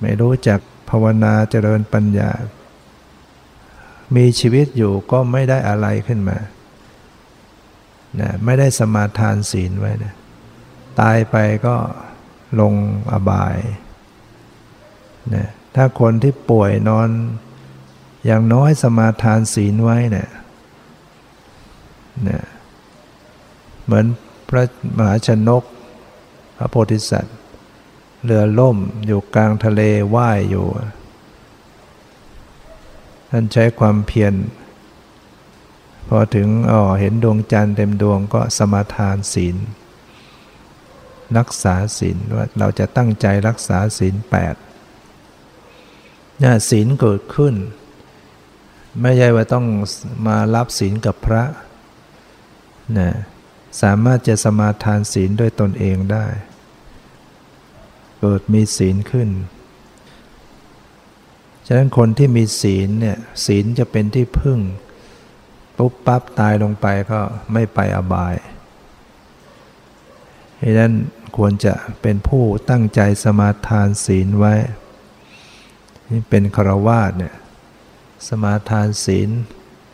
[0.02, 2.32] ไม่รู้จักภาวนาเจริญปัญญา
[4.16, 6.38] มีชีวิตอยู่ก็ไม่ได้อะไรขึ้นมา
[8.20, 10.14] นะไม่ได้สมาทานศีลไว้นะ
[11.00, 11.76] ตายไปก็
[12.60, 12.74] ลง
[13.12, 13.58] อบาย
[15.34, 17.10] นะถ้าคนที่ป่วยนอน
[18.26, 20.30] อย่างน้อยสมาทานศีลไว้เนี่ย
[22.30, 22.42] นะ
[23.86, 24.06] เหมือน
[24.50, 24.64] พระ
[24.98, 25.64] มหาชนก
[26.58, 27.38] พระโพธิสัตว์
[28.26, 29.82] เรือล่มอยู่กลางทะเล
[30.16, 30.66] ว่ายอยู่
[33.30, 34.34] ท่านใช้ความเพียร
[36.08, 39.56] พอถึงอ๋อเห็นดวงจันทร์เต็มดวงก็สมาทานศีล
[41.38, 44.56] รักษาศีลว่าเราจะตั้งใจรักษาศีลแปด
[46.40, 47.56] เนี่ยศีลเกิดขึ้น
[49.02, 49.66] ไม่ใช่ว่าต้อง
[50.28, 51.44] มารับศีลกับพระ
[52.98, 53.12] นะ
[53.82, 56.26] สามารถจะสมาทานศีลด้วยตนเองได้
[58.20, 59.30] เกิดมีศีลขึ้น
[61.68, 64.60] ฉะนั้นคนที่มีศีลเนี่ยศีลจะเป็นที่พึ่ง
[65.78, 67.20] ปุ๊บปั๊บตายลงไปก็
[67.54, 68.36] ไม่ไปอบาย
[70.62, 70.94] ดังนั้น
[71.38, 74.54] ควรจะเป็นผู้ตั้งใจสมาทานศีลไว้
[76.12, 77.36] นี่เป็นครวาสเนี่ย
[78.28, 79.30] สมาทานศีล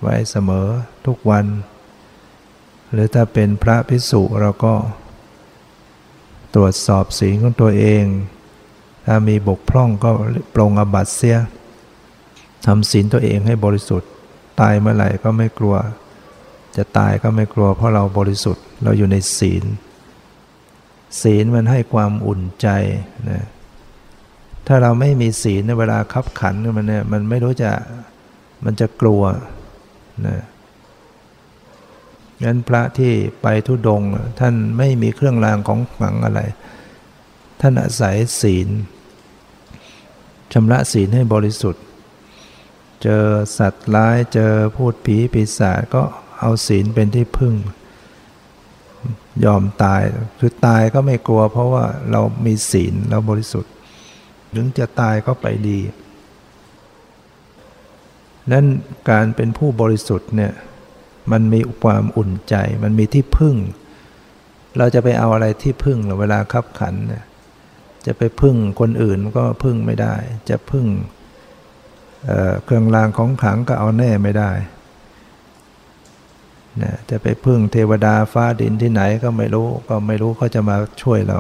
[0.02, 0.68] ไว้เสมอ
[1.06, 1.46] ทุกวัน
[2.92, 4.74] หรือถ้าเป็นพระพิสุเราก็
[6.56, 8.06] ตรวจสอบศีลของตัวเอง
[9.06, 10.12] ถ้ามีบกพร่องก็
[10.54, 11.38] ปรงอบัตเสีย
[12.66, 14.10] ทำศีลตัวเองให้บริสุทธิ์
[14.60, 15.76] ตายเมื่อไหร่ก็ไม่กลัว
[16.76, 19.64] จะตายก็ไม่กลัวเพราะเราบริสุทธิ์เราอยู่ในศีล
[21.22, 22.68] ศีลมันให้ความอุ่นใจ
[23.30, 23.44] นะ
[24.68, 27.72] ถ้าเราไม่มีศีลในเวลาคับขันมันเนี่ยมันไม่รู้จะ
[28.66, 29.24] มันจะกลัว
[30.28, 30.44] นะ
[32.44, 34.02] งั้นพระที่ไปทุดง
[34.40, 36.42] ท่านไม่มีเครื่องรางของขลังอะไร
[37.62, 38.70] ท่านอาศัยศีล
[40.54, 41.84] ชำระศีลให้บริสุทธิ์
[43.04, 43.24] เจอ
[43.58, 46.04] สัตว์ร้ายเจอพูดผีปีศาจก็
[46.40, 47.54] เอาศีลเป็นที่พึ่ง
[49.46, 50.02] ยอมตาย
[50.40, 53.72] คือตายก็ไม่กลัว เพราะว่าเรามีศีลเราบริสุทธิ์
[54.56, 55.80] ถึงจะตายก็ไปดี
[58.52, 58.66] นั้น
[59.10, 60.54] การเป็นผู้บริสุทธิ์เนี่ย
[61.32, 63.56] มันมีความอุ่นใจ มันมีที่พึ่ง
[64.78, 67.24] เราจะไปเอาอะไรที่พึ่งเวลาขับขันเนี่ย
[68.06, 70.16] จะไปพึ่งคนอื่นก็พึ่งไม่ได้
[70.50, 70.86] จะพึ่ง
[72.64, 74.52] เครื่องรางของขังก็เอาแน่ไม่ได้
[76.84, 81.40] นะจะไปพึ่งเทวดาฟ้าดินที่ไหนก็ไม่รู้ ก็ไม่รู้เขาจะมาช่วยเรา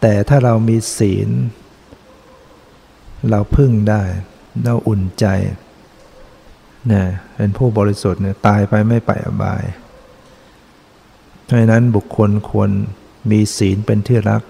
[0.00, 1.30] แต่ถ้าเรามีศีล
[3.30, 4.02] เราพึ่งได้
[4.64, 5.26] เราอุ่นใจ
[6.92, 7.02] นะ
[7.36, 9.64] เป็นผู้บริสุทธิ์เนี่ยตายไปไม่ไปอบาย
[11.44, 12.70] เพราะนั้นบุคคลควร
[13.30, 14.42] มีศีลเป็นที่รัก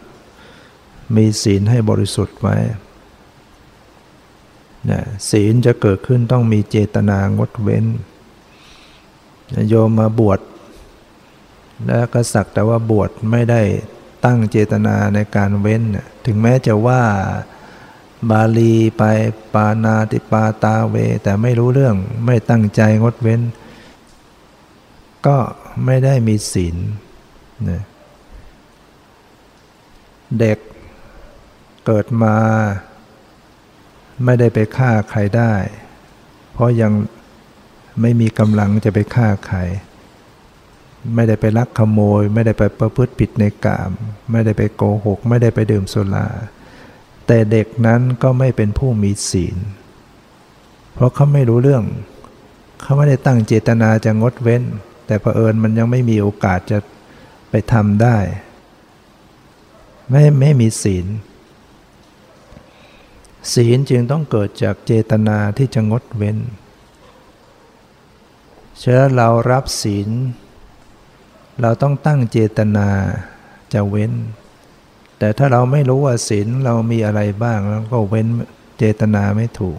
[1.17, 2.57] มีศีลให้บริสุทธิ์ไว้
[4.91, 5.01] นะ
[5.31, 7.85] ศีลจะเกิดขึ้นต้องมีเจตนางดเว้น
[9.69, 10.41] โยมมาบวช
[11.87, 13.63] แล้วก็สักแต่ว่าบวชไม่ได้
[14.25, 15.83] ตั้งเจตนาในการเว้น
[16.27, 17.03] ถึงแม้จะว่า
[18.31, 19.03] บาลีไป
[19.55, 23.41] ปานาติปาตาเว แต่ไม่รู้เรื่องไม่ตั้งใจงดเว้น
[25.27, 25.39] ก็
[25.85, 26.77] ไม่ได้มีศีล
[27.69, 27.83] นะ
[30.39, 30.59] เด็ก
[31.87, 32.37] เกิดมา
[34.25, 35.53] ไม่ได้ไปฆ่าใครได้
[36.53, 36.93] เพราะยัง
[38.01, 39.59] ไม่มีกำลังจะไปฆ่าใคร
[41.15, 43.91] ไม่ได้ไปลักขโมย ไม่ได้ไปประพฤติผิดในกาม
[44.31, 46.27] ไม่ได้ไปโกหก ไม่ได้ไปดื่มสุรา
[47.29, 49.57] แต่เด็กนั้นก็ไม่เป็นผู้มีศีล
[50.95, 51.85] เพราะเขาไม่รู้เรื่อง
[52.83, 54.63] เขาไม่ได้ตั้งเจตนาจะงดเว้น
[55.07, 56.79] แต่เผอิญมันยังไม่มีโอกาสจะ
[57.51, 58.17] ไปทำได้
[60.11, 61.07] ไม่ไม่มีศีล
[63.55, 66.39] ศีลจึงต้องเกิดจากเจตนาที่จะงดเว้น
[68.79, 70.09] เชื่อเรารับศีล
[71.61, 72.89] เราต้องตั้งเจตนา
[73.73, 74.13] จะเว้น
[75.19, 78.27] แต่ถ้าเราไม่รู้ว่าศีลเรามีอะไรบ้างแล้วก็เว้น
[78.79, 79.79] เจตนาไม่ถูก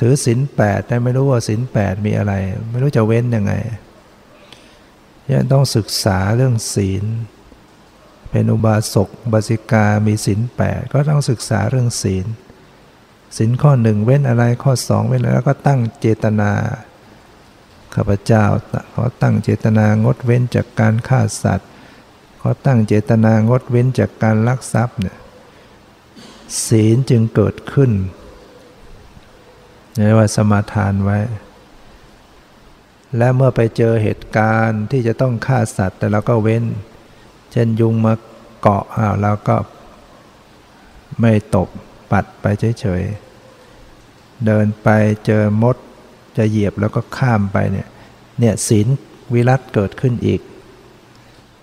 [0.00, 2.32] ถือศีลแปดแต่ไม่รู้ว่าศีลแปดมีอะไร
[2.70, 3.52] ไม่รู้จะเว้นยังไง
[5.32, 7.04] ยังต้องศึกษาเรื่องศีล
[8.30, 12.26] เป็นอุบาสกบาสิกามีศีลแปดก็ต้องศึกษาเรื่องศีล
[13.36, 16.52] ศีลข้อหนึ่งเว้นอะไรข้อสองเว้นอะไรแล้วก็ตั้งเจตนา
[17.94, 18.44] ข้าพเจ้า
[18.90, 21.70] เขาตั้งเจตนางดเว้นจากการฆ่าสัตว์
[22.44, 25.16] เขาตั้งเจตนางดเว้นจากการลักทรัพย์เนี่ย
[26.66, 27.90] ศีลจึงเกิดขึ้น
[29.94, 31.18] เรียกว่าสมาทานไว้
[33.16, 36.64] และเมื่อไปเจอเหตุการณ์ที่จะต้องฆ่าสัตว์ แต่เราก็เว้น
[37.52, 38.14] เช่นยุงมา
[38.60, 39.56] เกาะอ้าวเราก็
[41.20, 41.68] ไม่ตบ
[42.10, 42.46] ปัดไป
[42.80, 44.88] เฉยๆ เดินไป
[45.26, 45.76] เจอมด
[46.36, 47.88] จะเหยียบแล้วก็ข้ามไปเนี่ย
[48.40, 48.86] เนี่ยศีล
[49.32, 50.40] วิรัตเกิดขึ้นอีก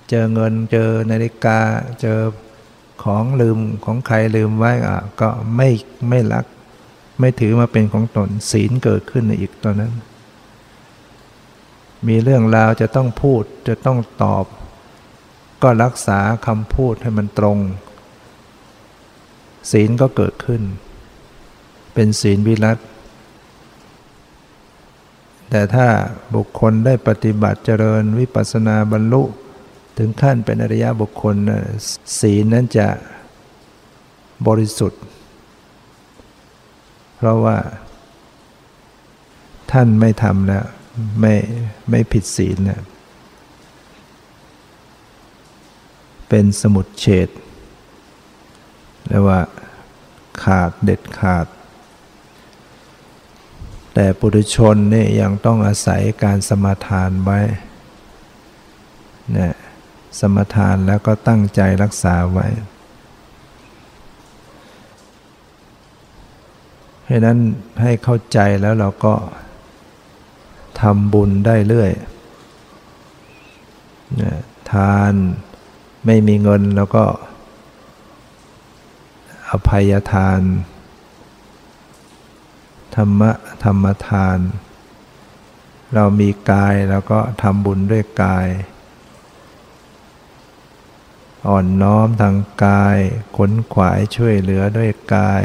[0.09, 1.59] เจอเงินเจอนาฬิกา
[2.01, 2.19] เจอ
[3.03, 5.69] ของลืมของใครลืมไว้อะก็ไม่
[6.09, 6.45] ไม่รัก
[7.19, 9.93] ไม่ถือมาเป็นของตนศีลเกิดขึ้นในอีกตอนนั้น
[12.07, 14.45] มีเรื่องราวจะต้องพูดจะต้องตอบ
[15.63, 17.57] ก็รักษาคำพูดให้มันตรง
[19.71, 20.61] ศีลก็เกิดขึ้น
[21.93, 22.77] เป็นศีลวิรัต
[25.49, 25.87] แต่ถ้า
[26.35, 29.23] บุคคลได้ปฏิบัติเจริญวิปัสสนาบรรลุ
[30.01, 31.35] ถึงขั้นเป็นอริยบุคคล
[32.19, 32.87] ศีลนั้นจะ
[34.47, 35.01] บริสุทธิ์
[37.15, 37.57] เพราะว่า
[39.71, 40.65] ท่านไม่ทำแล้ว
[41.21, 41.35] ไม่
[41.89, 42.81] ไม่ผิดศีลนะ
[46.29, 47.29] เป็นสมุดเฉด
[49.07, 49.41] เรียกว่า
[50.43, 51.47] ขาดเด็ดขาด
[53.93, 57.39] แต่ปุถุชนนี่ยังต้องอาศัยการสมาทานไว้
[59.33, 59.53] เนี่ย
[60.19, 62.47] สมทานแล้วก็ตั้งใจรักษาไว้
[67.03, 67.37] เพราะนั้น
[67.81, 69.13] ให้เข้าใจแล้วเราก็
[70.81, 71.91] ทำบุญได้เรื่อย
[74.71, 75.13] ทาน
[76.05, 77.05] ไม่มีเงินแล้วก็
[79.49, 80.39] อภัยทาน
[82.95, 83.31] ธรรมะ
[83.63, 84.37] ธรรมทาน
[85.95, 88.47] เรามีกายแล้วก็ทำบุญด้วยกาย
[91.49, 92.97] อ่อนน้อมทางกาย
[93.37, 95.43] ขนขวายช่วยเหลือด้วยกาย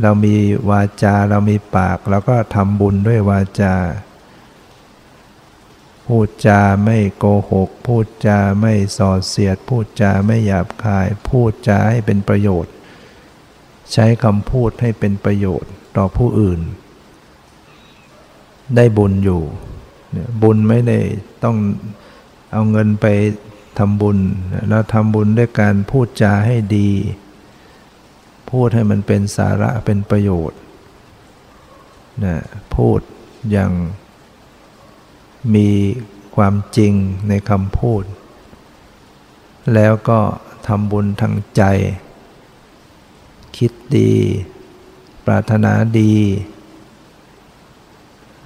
[0.00, 0.36] เรามี
[0.70, 3.74] วาจาเรามีปากเราก็ทำบุญด้วยวาจา
[6.06, 12.72] พูดจาไม่โกหก พูดจาไม่ส่อเสียด พูดจาไม่หยาบคาย พูดจาให้เป็นประโยชน์
[13.92, 16.60] ใช้คำพูดให้เป็นประโยชน์ต่อผู้อื่น
[18.76, 19.42] ได้บุญอยู่
[20.42, 20.98] บุญไม่ได้
[21.44, 21.56] ต้อง
[22.52, 23.06] เอาเงินไป
[23.78, 24.18] ทำบุญ
[24.68, 26.90] เราทำบุญด้วยการพูดจาให้ดี
[28.50, 30.60] พูดให้มันเป็นสาระเป็นประโยชน์
[32.24, 32.36] นะ
[32.74, 33.00] พูด
[33.50, 33.72] อย่าง
[35.54, 35.68] มี
[36.36, 36.92] ความจริง
[37.28, 38.02] ในคำพูด
[39.74, 40.20] แล้วก็
[40.66, 41.62] ทำบุญทางใจ
[43.56, 44.12] คิดดี
[45.26, 46.14] ปรารถนาดี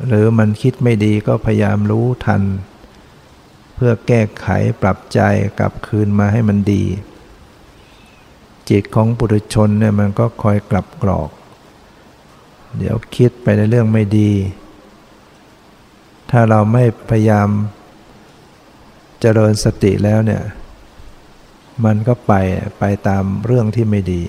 [0.07, 2.43] หรือมันคิดไม่ดีก็พยายามรู้ทัน
[3.75, 4.47] เพื่อแก้ไข
[4.83, 5.21] ปรับใจ
[5.59, 6.85] กลับคืนมาให้มันดี
[8.71, 11.31] จิตของปุถุชนเนี่ยมันก็คอยกลับกรอก
[12.79, 14.31] เดี๋ยวคิดไปในเรื่องไม่ดี
[16.31, 17.49] ถ้าเราไม่พยายาม
[19.21, 20.43] เจริญสติแล้วเนี่ย
[21.85, 22.33] มันก็ไป
[22.79, 24.23] ไปตามเรื่องที่ไม่ดี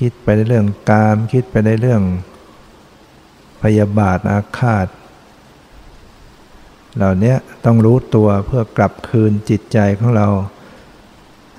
[0.00, 2.02] คิดไปในเรื่องกาม คิดไปในเรื่อง
[3.62, 4.86] พยาบาทอาฆาต
[6.96, 10.28] เหล่านี้ต้องรู้ตัวเพื่อกลับคืนจิตใจของเรา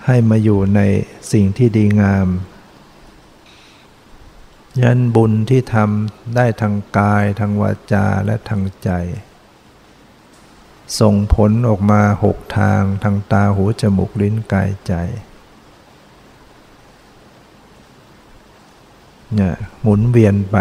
[0.05, 0.81] ให้มาอยู่ใน
[1.31, 2.27] สิ่งที่ดีงาม
[4.81, 8.89] ยันบุญที่ทำได้ทางกายทางวาจาและทางใจ
[10.99, 14.93] ส่งผลออกมาหกทางทางตาหูจมูกลิ้นกายใจ
[19.33, 20.57] เนี่ยหมุนเวียนไป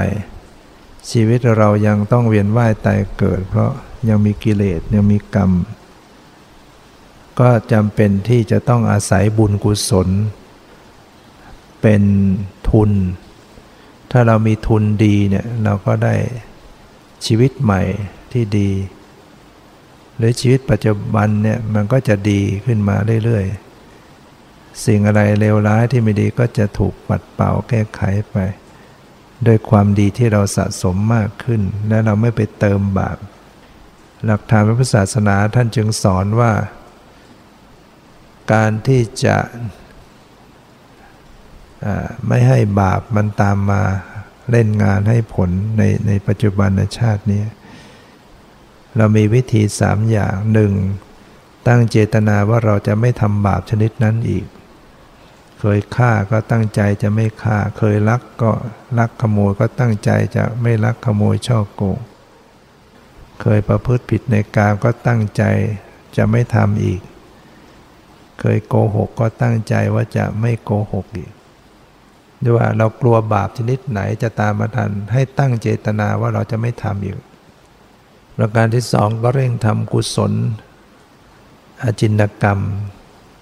[1.11, 3.73] ชีวิตเรายังต้องเวียนว่ายตายเกิดเพราะ
[4.09, 5.51] ยังมีกิเลสยังมีกรรม
[7.41, 10.09] ก็จำเป็นที่จะต้องอาศัยบุญกุศล
[11.81, 12.03] เป็น
[12.69, 12.91] ทุน
[14.11, 16.15] ถ้าเรามีทุนดีเนี่ยเราก็ได้
[17.27, 17.83] ชีวิตใหม่
[18.33, 18.71] ที่ดี
[20.17, 28.01] หรือชีวิตปัจจุบันเนี่ยมันก็จะดีขึ้นมาเรื่อยๆ สิ่งอะไรเลวร้ายที่ไม่ดีก็จะถูกปัดเป่าแก้ไข
[28.31, 28.37] ไป
[29.47, 33.18] ด้วยความดีที่เราสะสมมากขึ้น และเราไม่ไปเติมบาป
[34.27, 36.53] หลักฐานพระพุทธศาสนาท่านจึงสอนว่า
[38.53, 39.39] การที่จะ
[42.29, 43.83] ไม่ให้บาปมันตามมา
[44.51, 47.45] เล่นงานให้ผลในในปัจจุบันชาตินี้
[48.97, 50.73] เรามีวิธีสามอย่างหนึ่ง
[51.66, 54.45] ตั้งเจตนาว่าเราจะไม่ทำบาปชนิดนั้นอีก
[55.61, 58.51] เคยฆ่าก็ตั้งใจจะไม่ฆ่า เคยลักก็
[58.99, 61.99] ลักขโมยก็ตั้งใจจะไม่ลักขโมยช่อโกง
[63.41, 65.43] เคยประพฤติผิดในกามก็ตั้งใจ
[66.16, 67.01] จะไม่ทำอีก
[68.41, 71.32] เคยโกหกก็ตั้งใจว่าจะไม่โกหกอีก
[72.41, 77.16] หรือว่าเรากลัวบาปชนิดไหนจะตามมาทัน ให้ตั้งเจตนาว่าเราจะไม่ทำอีก
[78.36, 80.32] ประการที่สองก็เร่งทำกุศล
[81.82, 82.61] อาจินกรรม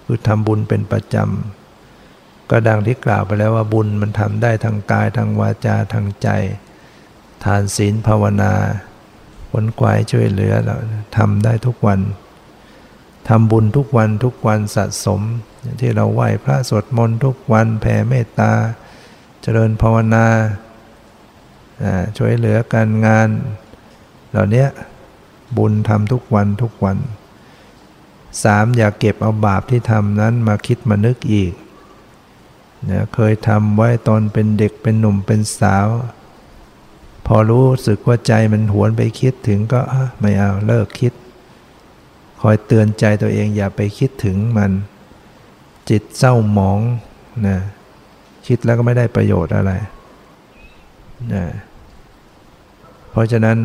[0.04, 6.28] คือทำบุญเป็นประจำก็ดังที่กล่าวไปแล้วว่าบุญมันทำได้ทางกายทางวาจาทางใจ
[7.44, 8.52] ทานศีลภาวนา
[9.50, 10.76] ผลกวายช่วยเหลือเรา
[11.16, 12.00] ทำได้ทุกวัน
[13.28, 15.20] ทำบุญทุกวันทุกวันสะสม
[15.80, 18.52] ที่เราไหว้พระสวดมนต์ทุกวันแผ่เมตตา
[19.42, 20.26] เจริญภาวนา
[22.18, 23.28] ช่วยเหลือการงาน
[24.30, 24.66] เหล่านี้
[25.56, 26.98] บุญทำทุกวันทุกวัน
[28.44, 31.52] สามอย่าเก็บเอาบาปที่ทำนั้นมาคิดมานึกอีก
[32.90, 35.86] นะเคยทำไว้ตอนเป็นเด็กเป็นหนุ่มเป็นสาว
[37.30, 39.80] พอรู้สึกว่าใจมันหวนไปคิดถึงก็
[40.20, 41.12] ไม่เอาเลิกคิด
[42.40, 44.72] คอยเตือนใจตัวเองอย่าไปคิดถึงมัน
[45.90, 46.80] จิตเศร้าหมอง
[47.46, 47.58] นะ
[48.46, 49.72] คิดแล้วก็ไม่ได้ประโยชน์อะไร
[51.34, 51.44] นะ
[53.10, 53.58] เพราะฉะนั้น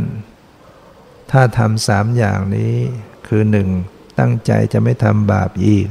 [1.32, 2.74] ถ้าทำสามอย่างนี้
[3.28, 3.70] คือหนึ่ง
[4.20, 5.86] ตั้งใจจะไม่ทำบาปอีก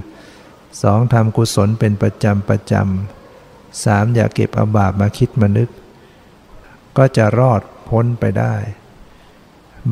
[0.82, 5.68] สองทำกุศลเป็นประจำประจำสามอย่าเก็บเอาบาปมาคิดมานึก
[6.98, 8.54] ก็จะรอดพ้นไปได้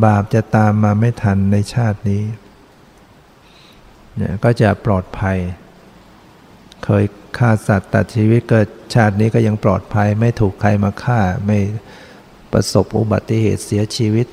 [0.04, 2.24] บาปจะตามมาไม่ทันในชาตินี้
[4.16, 5.38] เนี่ยก็จะปลอดภัย
[6.84, 7.04] เคย
[7.38, 11.58] ฆ่าสัตว์ตัดชีวิตเกิดชาตินี้ก็ยังปลอดภัย ไม่ถูกใครมาฆ่า ไม่
[12.52, 14.26] ประสบอุบัติเหตุเสียชีวิต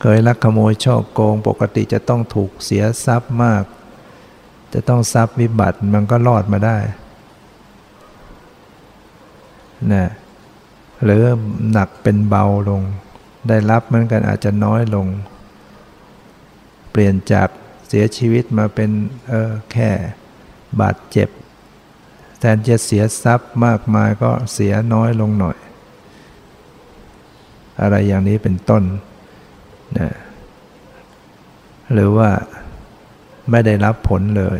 [0.00, 3.62] เคยลักขโมยช่อโกงปกติจะต้องถูกเสียทรัพย์มาก
[4.74, 6.78] จะต้องทรัพย์วิบัติมันก็รอดมาได้
[9.92, 10.04] นะ
[11.04, 11.22] หรือ
[11.72, 12.82] หนักเป็นเบาลง
[13.48, 15.06] ได้รับมันกันอาจจะน้อยลง
[16.90, 17.48] เปลี่ยนจาก
[17.88, 18.90] เสียชีวิตมาเป็น
[19.28, 19.90] เออแค่
[20.80, 21.28] บาดเจ็บ
[22.38, 25.56] แทนจะเสียทรัพย์มากมายก็เสียน้อยลงหน่อย
[27.80, 28.82] อะไรอย่างนี้เป็นต้น
[29.98, 30.10] นะ
[31.92, 32.30] หรือว่า
[33.50, 34.58] ไม่ได้รับผลเลย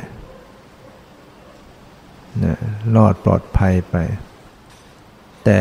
[2.45, 2.57] นะ
[2.97, 3.97] รอดปลอดภัยไป
[5.45, 5.61] แต่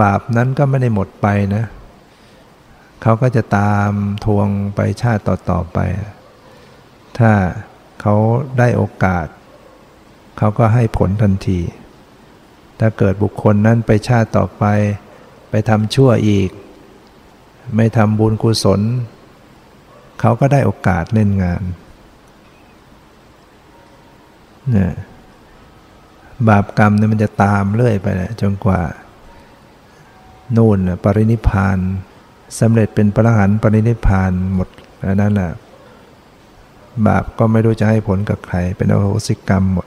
[0.00, 1.64] บาปนั้นก็ไม่ได้หมดไปนะ
[3.02, 3.90] เขาก็จะตาม
[4.24, 5.78] ทวงไปชาติต่อๆไป
[7.18, 7.32] ถ้า
[8.00, 8.14] เขา
[8.58, 9.26] ได้โอกาส
[10.38, 11.60] เขาก็ให้ผลทันที
[12.80, 14.64] ถ้าเกิดบุคคลนั้นไปชาติต่อไป
[15.50, 16.50] ไปทำชั่วอีก
[17.76, 18.80] ไม่ทำบุญกุศล
[20.20, 21.62] เขาก็ได้โอกาสเล่นงาน
[24.70, 24.92] เนี่ย
[26.48, 28.80] บาปกรรมเนี่ยมันจะตามเรื่อยไปนะจนกว่า
[30.56, 31.78] นู่นปรินิพาน
[32.58, 34.68] สำเร็จเป็นพระหันปรินิพานหมด
[35.00, 35.52] แล้วนั่นแหละ
[37.06, 39.86] บาปก็ไม่รู้จะให้ผลกับใคร เป็นอโหสิกรรมหมด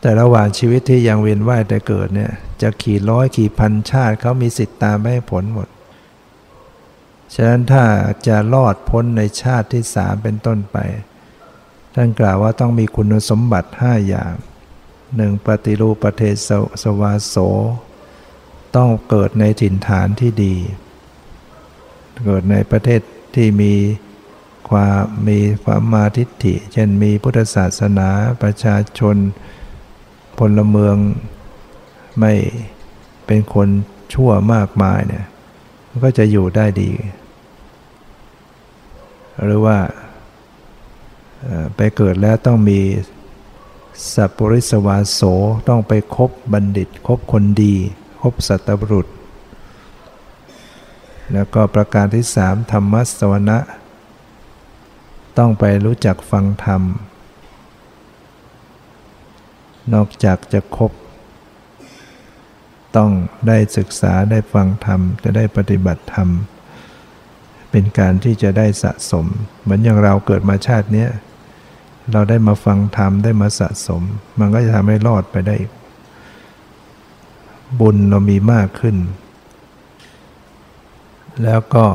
[0.00, 2.32] แต่ระหว่างชีวิตที่ยังเวียนว่ายแต่เกิดเนี่ย
[2.62, 5.68] จะขี่ร้อยขี่พันชาติเขามีสิทธิ์ตามไม่ให้ผลหมด
[7.34, 7.84] ฉะนั้นถ้า
[8.26, 10.76] จะรอดพ้นในชาติที่สามเป็นต้นไป
[11.94, 14.34] ท่านกล่าวว่าต้องมีคุณสมบัติห้าอย่าง
[15.16, 16.50] หนึ่งปฏิรูปเทศ
[16.82, 17.36] สวาโส
[18.76, 20.54] ต้องเกิดในถิ่นฐานที่ดี
[22.24, 23.00] เกิดในประเทศ
[23.34, 23.74] ที่มี
[24.68, 28.08] ความมีความมาทิฏฐิ เช่นมีพุทธศาสนา
[28.42, 29.16] ประชาชน
[30.38, 30.96] พลเมือง
[32.20, 32.32] ไม่
[33.26, 33.68] เป็นคน
[34.14, 35.26] ชั่วมากมายเนี่ย
[36.04, 36.90] ก็จะอยู่ได้ดี
[39.42, 39.78] หรือว่า
[41.76, 42.80] ไปเกิดแล้วต้องมี
[44.14, 45.20] สัพปริสวาโส
[45.68, 47.74] ต้องไปคบบัณฑิต คบคนดี
[48.20, 49.06] พบสัตบุรุษ
[51.32, 53.58] แล้วก็ประการที่สามธรรมสวนะ
[55.38, 56.82] ต้องไปรู้จักฟังธรรม
[59.94, 60.92] นอกจากจะคบ
[62.96, 63.10] ต้อง
[63.48, 66.28] ได้ศึกษาได้ฟังธรรม จะได้ปฏิบัติธรรม
[67.70, 69.26] เป็นการที่จะได้สะสม
[69.62, 74.02] เหมือนอย่างเราเกิดมาชาตินี้เเราได้มาฟังธรรมได้มาสะสม
[74.38, 75.56] มันก็จะทำให้รอดไปได้
[77.80, 78.96] บุญเรามีมากขึ้น
[81.42, 81.86] แล้วก็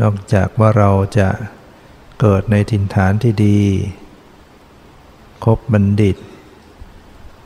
[0.00, 1.28] นอกจากว่าเราจะ
[2.20, 3.60] เกิดในถิ่นฐานที่ดี
[5.44, 6.16] คบบัณฑิต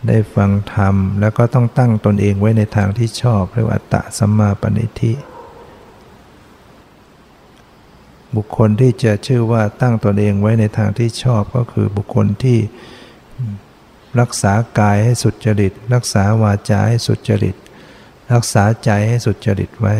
[0.08, 5.12] ได้ฟังธรรม แล้วก็ต้องตั้งตนเองไว้ในทางที่ชอบเรียกว่าตตะสัมมาปณิธิ
[8.36, 12.58] บุคคลที่จะชื่อว่าตั้งตนเองไว้ในทางที่ชอบก็คือบุคคลที่
[14.20, 17.56] รักษากายให้สุดจริต รักษาวาจาให้สุดจริต
[18.32, 19.94] รักษาใจให้สุดจริตไว้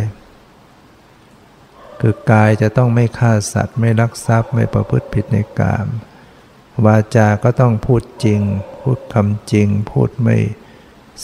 [2.01, 5.87] คือกายจะต้องไม่ฆ่าสัตว์ ไม่ลักทรัพย์ไม่ประพฤติผิดในกาม
[6.87, 8.41] วาจาก็ต้องพูดจริง
[8.83, 10.37] พูดคำจริง พูดไม่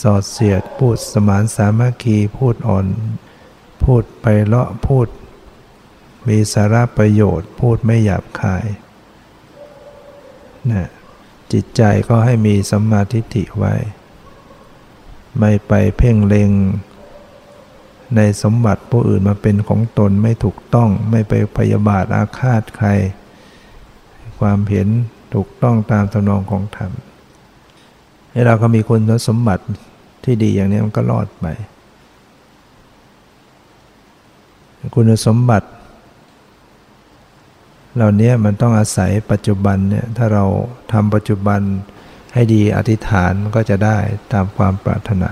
[0.01, 2.87] สอดเสียด พูดสมานสามัคคี พูดอ่อน
[3.85, 5.07] พูดไปเลาะพูด
[6.29, 8.65] มีสาระประโยชน์พูดไม่หยาบคาย
[10.71, 10.89] นะ
[11.53, 13.75] จิตใจก็ให้มีสัมมาทิฏฐิไว้
[15.39, 16.51] ไม่ไปเพ่งเล็ง
[18.17, 22.89] ในสมบัติผู้อื่นมาเป็นของตนไม่ถูกต้อง ไม่ไปพยาบาทอาฆาตใคร
[24.39, 24.89] ความเห็น
[25.35, 26.91] ถูกต้องตามตำนองของธรรม
[28.31, 29.65] ให้เราก็มีคุณสมบัติ
[30.25, 31.47] ที่ดีอย่างนี้มันก็รอดไป
[34.95, 35.69] คุณสมบัติ
[37.95, 40.45] เหล่านี้มันต้องอาศัยปัจจุบันเนี่ยถ้าเรา
[40.93, 41.61] ทำปัจจุบัน
[42.35, 43.99] ให้ดีอธิษฐานก็จะได้
[44.33, 45.31] ตามความปรารถนา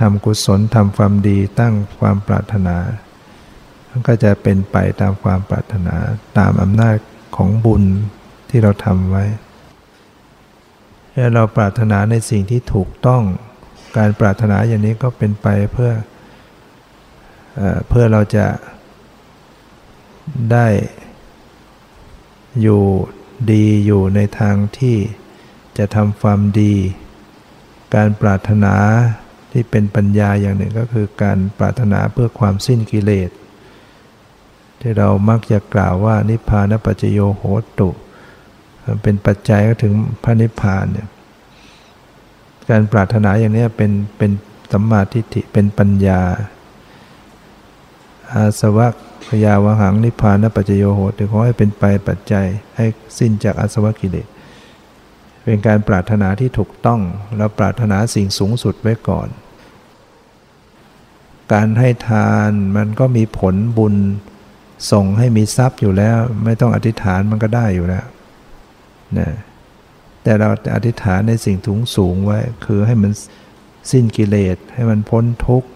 [0.00, 2.76] ทำกุศลทำความดีตั้งความปรารถนา
[3.90, 5.96] มันก็จะเป็นไปตามความปรารถนา
[6.38, 6.96] ตามอำนาจ
[7.36, 7.84] ของบุญ
[8.50, 9.24] ที่เราทำไว้
[11.14, 13.22] ถ้าเราปรารถนาในสิ่งที่ถูกต้อง
[13.96, 15.92] การปรารถนาอย่างนี้ก็เป็นไปเพื่อ
[17.88, 18.46] เพื่อเราจะ
[20.52, 20.66] ได้
[22.62, 22.82] อยู่
[23.50, 24.96] ดีอยู่ในทางที่
[25.78, 26.74] จะทำความดี
[27.94, 28.74] การปรารถนา
[29.52, 33.30] ที่เป็นปัญญาอย่างหนึ่งก็คือการปรารถนาเพื่อความสิ้นกิเลส
[34.80, 37.42] ที่เรามักจะกล่าวว่านิพพานปัจจโยโห
[37.80, 37.90] ตุ
[39.02, 41.08] เป็นปัจจัยก็ถึงพระนิพพานเนี่ย
[42.70, 44.30] การปรารถนาอย่างนี้เป็นเป็น
[44.72, 46.20] สัมมาทิฏฐิเป็นปัญญา
[48.32, 48.86] อาสวะ
[49.28, 52.46] พยาวหังนิพพานปัจจโยโหติขอให้เป็นไปปัจจัย
[52.76, 52.86] ให้
[53.18, 54.26] สิ้นจากอาสวะกิเลส
[55.44, 57.00] เป็นการปรารถนาที่ถูกต้อง
[57.36, 59.28] เราปรารถนาสิ่งสูงสุดไว้ก่อน
[61.52, 63.94] การให้ทานมันก็มีผลบุญ
[64.92, 68.04] ส่งให้มีทรัพย์อยู่แล้ว ไม่ต้องอธิษฐานมันก็ได้อยู่แล้ว
[69.18, 69.30] นะ
[70.22, 73.12] แต่เราอธิษฐานในสิ่งถุงสูงไว้ คือให้มัน
[73.90, 75.68] สิ้นกิเลสให้มันพ้นทุกข์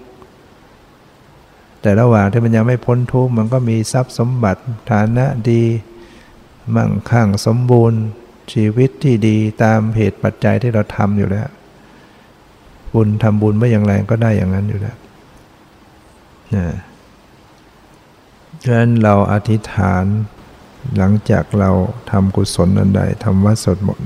[1.80, 4.60] แต่ระหว่างที่มันยังไม่พ้นทุกข์มันก็มีทรัพย์สมบัติ
[4.90, 5.62] ฐานะดี
[6.74, 8.00] มั่งคั่งสมบูรณ์
[8.52, 11.48] ชีวิตที่ดีตามเหตุปัจจัยที่เราทำอยู่แล้ว
[12.94, 14.96] บุญทำบุญไม่อย่างไรก็ได้อย่างนั้นอยู่แล้ว
[16.54, 16.66] นะ
[18.62, 20.04] ฉะนั้นเราอธิษฐาน
[20.96, 21.70] หลังจากเรา
[22.10, 24.00] ทำกุศลอันใดทำวัดสดมน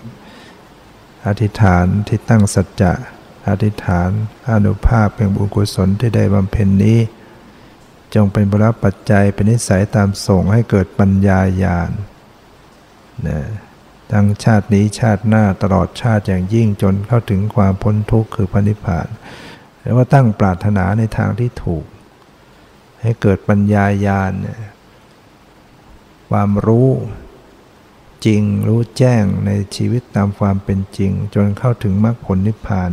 [1.26, 2.92] อธิษฐานที่ตั้งสัจจะ
[3.48, 4.08] อธิษฐาน
[4.52, 6.98] อนุภาพเป็นบุญกุศลที่ได้บำเพ็ญนี้
[8.14, 11.90] จงเป็นบรปัจจัยเป็นนิสัยตามส่งให้เกิดปัญญาญาณ
[13.28, 13.40] นะ
[14.12, 19.08] ทั้งชาตินี้ชาติหน้าตลอดชาติอย่างยิ่งจนเข้าถึงความพ้นทุกข์คือพระนิพพาน
[19.80, 21.84] แล้ว่าตั้งปรารถนาในทางที่ถูก
[23.00, 24.32] ให้เกิดปัญญาญาณ
[26.30, 26.90] ความรู้
[28.26, 32.90] จริงรู้แจ้งในชีวิตตามความเป็นจริง จนเข้าถึงมรรคผลนิพพาน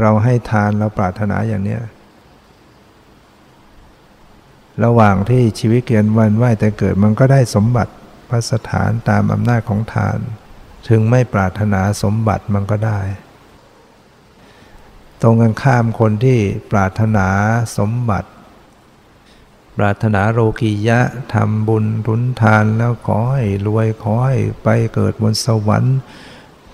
[0.00, 1.80] เราให้ทานเราปรารถนาอย่างเนี้ย
[4.84, 7.92] ระหว่างที่ชีวิตเกียนวันไหวแต่เกิดมันก็ได้สมบัติ
[8.28, 10.18] พระสถานตามอำนาจของทาน
[10.88, 13.00] ถึงไม่ปรารถนาสมบัติมันก็ได้
[15.22, 16.38] ตรงกันข้ามคนที่
[16.70, 17.26] ปรารถนา
[17.78, 18.28] สมบัติ
[19.76, 21.00] ปรารถนาโลกียะ
[21.34, 25.98] ทำบุญทุนทานแล้วขอให้รวยขอให้ไปเกิดบนสวรรค์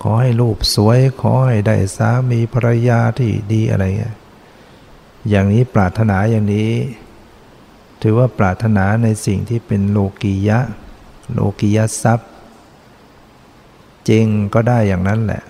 [0.03, 4.17] ขอให้รูปสวยขอให้ได้สามีภรรยาที่ดีอะไรเงี้ย
[5.29, 6.71] อย่างนี้ปรารถนาอย่างนี้
[8.09, 10.59] ถือว่าปรารถนาในสิ่งที่เป็นโลกียะ
[11.33, 12.31] โลกียะทรัพย์
[14.09, 15.43] จริงก็ได้อย่างนั้นแหละ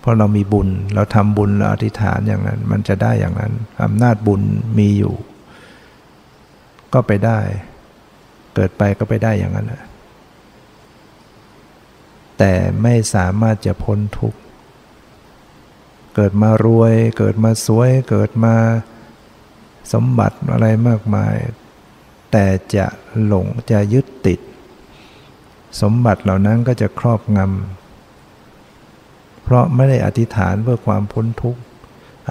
[0.00, 3.52] เพราะเรามีบุญเราทำบุญเราอธิษฐานอย่างนั้น มันจะได้อย่างนั้น
[3.84, 4.42] อำนาจบุญ
[4.78, 5.14] มีอยู่
[6.92, 7.40] ก็ไปได้
[8.54, 9.72] เกิดไปก็ไปได้อย่างนั้น
[12.38, 12.52] แต่
[12.82, 14.40] ไม่สามารถจะพ้นทุกข์
[16.14, 18.54] เกิดมารวย เกิดมาสวย เกิดมา
[19.92, 21.36] สมบัติอะไรมากมาย
[22.36, 22.86] แต่จะ
[23.24, 24.40] หลงจะยึดติด
[25.80, 31.60] สมบัติเหล่านั้นก็จะครอบงำเพราะไม่ได้อธิษฐานเพื่อความพ้นทุกข์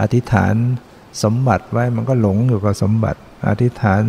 [0.01, 0.53] อธิษฐาน
[1.23, 4.01] สมบัติไว้มันก็หลงอยู่กับสมบัติ อธิษฐาน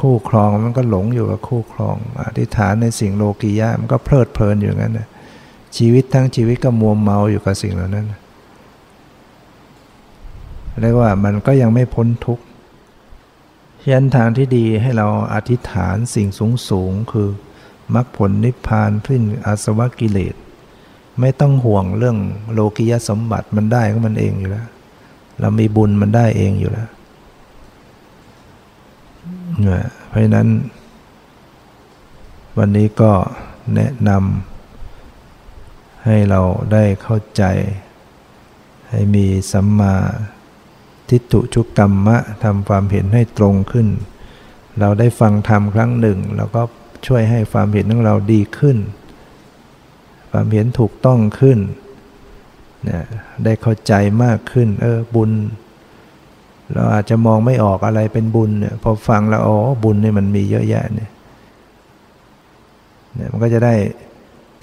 [0.00, 5.08] คู่ครองมันก็หลงอยู่กับคู่ครอง อธิษฐานในสิ่งโลกียะมันก็เพลิดเพลินอยู่งั้นนะ
[5.76, 8.06] ชีวิตทั้งชีวิตก็มัวเมาอยู่กับสิ่งเหล่านั้น
[10.80, 12.44] เรียกว่ามันก็ยังไม่พ้นทุกข์
[13.90, 17.28] ยันทางที่ดีให้เราอธิษฐานสิ่งสูงสูงคือ
[17.94, 20.34] มรรคผลนิพพานทิ้นอาสวะกิเลส
[21.20, 22.18] ไม่ต้องห่วงเรื่อง
[22.52, 24.66] โลกิยสมบัติมันได้ก็มันเองอยู่แล้ว
[25.40, 26.88] เรามีบุญมันได้เองอยู่แล้ว
[30.08, 30.48] เพราะนั้น
[32.58, 33.12] วันนี้ก็
[33.74, 36.40] แนะนำให้เรา
[36.72, 37.44] ได้เข้าใจ
[38.90, 39.94] ให้มีสัมมา
[41.12, 43.88] ทิฏฐุชุกกรรมะทำความเห็นให้ตรงขึ้น
[44.80, 46.62] เราได้ฟังธรรมครั้งหนึ่งเราก็
[47.06, 48.76] ช่วยให้ความเห็นของเราดีขึ้น
[50.30, 51.58] ความเห็นถูกต้องขึ้น
[52.84, 53.04] เนี่ย
[53.44, 53.92] ได้เข้าใจ
[54.24, 55.30] มากขึ้น เออบุญ
[56.74, 61.10] เราอาจจะมองไม่ออกอะไรเป็นบุญเนี่ยพอฟังแล้วอ๋อบุญนี่มันมีเยอะแยะเนี่ย
[63.14, 63.74] เนี่ยมันก็จะได้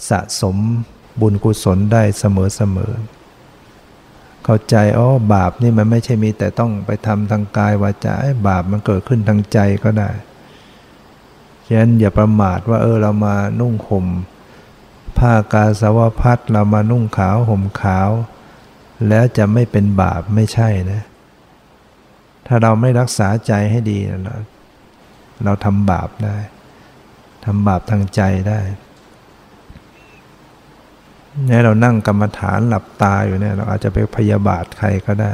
[0.09, 0.55] สะสม
[1.21, 2.91] บุญกุศลได้เสมอเสมอ
[4.43, 8.13] เข้าใจอ๋อบาปนี่มันไม่ใช่มีแต่ต้องไปทำทางกายวาจา
[8.47, 10.09] บาปมันเกิดขึ้นทางใจก็ได้
[11.67, 14.05] ฉะนั้นอย่าประมาทว่าเออเรามานุ่งห่ม
[15.17, 18.09] ผ้ากาสาวพัดเรามานุ่งขาวห่มขาว
[19.07, 21.01] แล้วจะไม่เป็นบาปไม่ใช่นะ
[22.47, 24.35] ถ้าเราไม่รักษาใจให้ดีเรา
[25.43, 26.37] เราทำบาปได้
[27.45, 28.59] ทำบาปทางใจได้
[31.45, 35.33] เนี่ยเรานั่งกรรมฐานหลับตาอยู่เนี่ยเราอาจจะไปพยาบาทใครก็ได้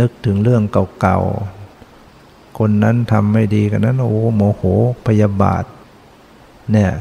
[0.00, 0.62] นึกถึงเรื่อง
[1.00, 4.62] เก่าๆ คนนั้นทำไม่ดีกันนั้นโอ้โมโห
[5.06, 5.64] พยาบาท
[6.72, 6.92] เนี่ย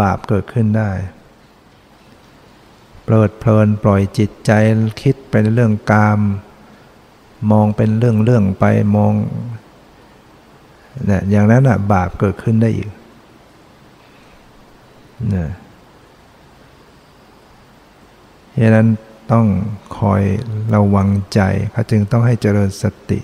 [0.00, 0.90] บาปเกิดขึ้นได้
[3.06, 4.50] เปิดเพลินปล่อยจิตใจ
[5.02, 6.20] คิดไปในเรื่องกาม
[7.50, 8.64] มองเป็นเรื่องเรื่องไป
[8.96, 9.12] มอง
[11.06, 12.88] เนี่ยอย่างนั้นอะบาปเกิดขึ้นได้อีก
[15.34, 15.46] นะ
[18.60, 18.88] ดังนั้น
[19.32, 19.46] ต้อง
[19.98, 20.22] คอย
[20.74, 21.40] ระวังใจ
[21.72, 23.20] เขาจึงต้องให้เจริญสติ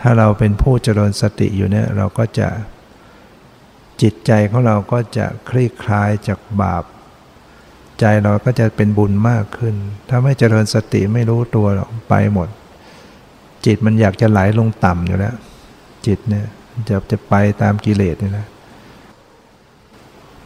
[0.00, 2.48] ถ้าเราเป็นผู้เจริญสติอยู่เนี่ยเราก็จะ
[4.02, 6.84] จิตใจของเราก็จะคลี่คลายจากบาป
[8.00, 9.74] ใจเราก็จะเป็นบุญมากขึ้น
[10.08, 12.48] ถ้าไม่เจริญสติไม่รู้ตัวหรอกไปหมด
[13.66, 15.34] จิตมันอยากจะไหลลงต่ำอยู่แล้ว
[16.06, 16.46] จิตเนี่ย
[16.88, 18.46] จะจะไปตามกิเลสนี่นะ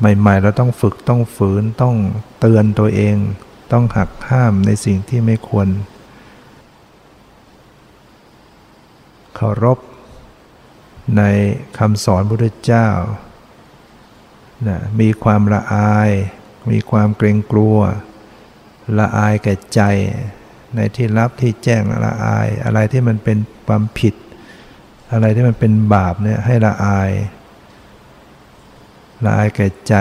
[0.01, 1.97] ใหม่ๆ เราต้องฝึกต้องฝืนต้อง
[2.41, 3.17] เตือนตัวเอง
[3.73, 5.69] ต้องหักห้ามในสิ่งที่ไม่ควร
[9.35, 9.79] เคารพ
[11.17, 11.23] ใน
[11.79, 12.89] คำสอนพระเจ้า
[14.69, 16.11] นะมีความละอาย
[16.71, 17.79] มีความเกรงกลัว
[18.99, 19.81] ละอายแก่ใจ
[20.77, 24.15] ในที่รับที่แจ้งละอาย อะไรที่มันเป็นความผิด
[25.13, 27.11] อะไรที่มันเป็นบาปเนี่ยให้ละอาย
[29.25, 29.95] ละอายแก่ใจ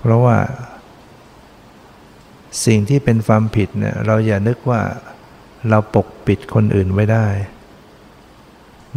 [0.00, 0.36] เพราะว่า
[2.66, 4.80] สิ่งที่เป็นความผิดเนี่ยเราอย่านึกว่า
[5.68, 7.26] เราปกปิดคนอื่นไว้ได้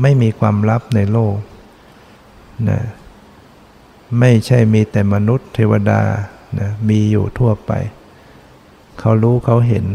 [0.02, 1.36] ไม่มีความลับในโลก
[2.70, 2.82] นะ
[4.20, 6.02] ไม่ใช่มีแต่มนุษย์เทวดา
[6.60, 7.72] นะมีอยู่ทั่วไป
[9.00, 9.86] เขารู้เขาเห็น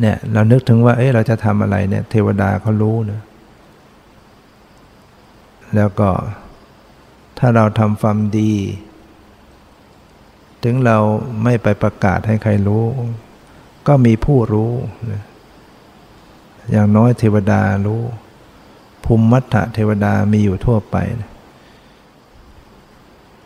[0.00, 3.20] เนี่ยเรานึกถึงว่าเอ้เราจะทำอะไรเนี่ยเทวดาเขารู้นะ
[5.74, 6.10] แล้วก็
[7.38, 8.54] ถ้าเราทำความดี
[10.62, 10.98] ถึงเรา
[11.42, 12.84] ไม่ไปประกาศให้ใครรู้
[13.86, 14.72] ก็มีผู้รู้
[16.70, 18.02] อย่างน้อยเทวดารู้
[19.04, 20.96] ภูมิมัตถเทวดามีอยู่ทั่วไป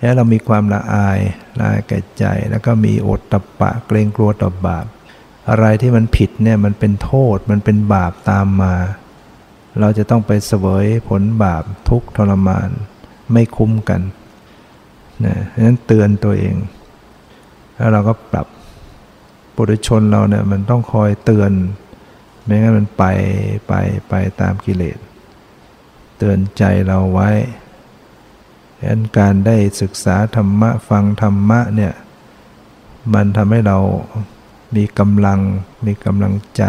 [0.00, 1.18] แล้วเรามีความละอาย
[1.58, 4.86] ละอายแก่ใจ แล้วก็มีอดตะปะเกรงกลัวต่อบาป
[5.48, 8.74] อะไรที่มันผิดเนี่ยมันเป็นโทษมันเป็นบาปตามมา
[9.80, 12.70] เราจะต้องไปเสวยผลบาปทุกทรมาน
[13.32, 14.00] ไม่คุ้มกัน
[15.24, 16.56] นะฉะนั้นเตือนตัวเอง
[17.76, 18.46] แล้วเราก็ปรับ
[19.54, 21.52] ปุถุชนเราเนี่ยมันต้องคอยเตือน
[22.44, 23.04] ไม่งั้นมันไป
[23.68, 23.72] ไป
[24.08, 24.98] ไปตามกิเลส
[26.18, 27.30] เตือนใจเราไว้
[28.78, 31.94] ดังนั้นการได้ศึกษาธรรมะฟังธรรมะเนี่ย
[33.14, 33.78] มันทำให้เรา
[34.76, 35.40] มีกำลัง
[35.86, 36.62] มีกำลังใจ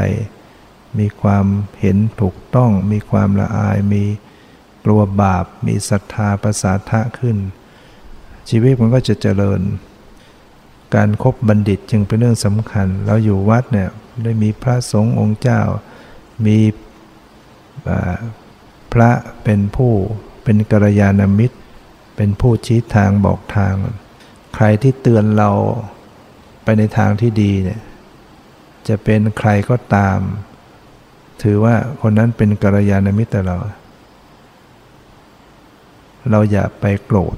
[0.99, 1.45] มีความ
[1.79, 4.03] เห็นถูกต้อง มีความละอาย มี
[4.85, 7.37] กลัวบาปมีศรัทธาประสาทะขึ้น
[8.49, 9.61] ชีวิตมันก็จะเจริญ
[10.95, 13.89] การครบบัณฑิตจึงเป็นเรื่องสำคัญ เราอยู่วัดเนี่ย
[14.23, 15.61] ได้มีพระสงฆ์องค์เจ้า
[16.45, 16.57] มี
[18.93, 19.09] พระ
[19.43, 19.93] เป็นผู้
[20.43, 21.57] เป็นกัลยาณมิตร
[22.15, 23.73] เป็นผู้ชี้ทางบอกทาง
[24.55, 25.51] ใครที่เตือนเรา
[26.63, 27.81] ไปในทางที่ดีเนี่ย
[28.87, 30.19] จะเป็นใครก็ตาม
[31.41, 33.57] ถือว่าคนนั้นเป็นกัลยาณมิตรเรา
[36.31, 37.37] เราอย่าไปโกรธ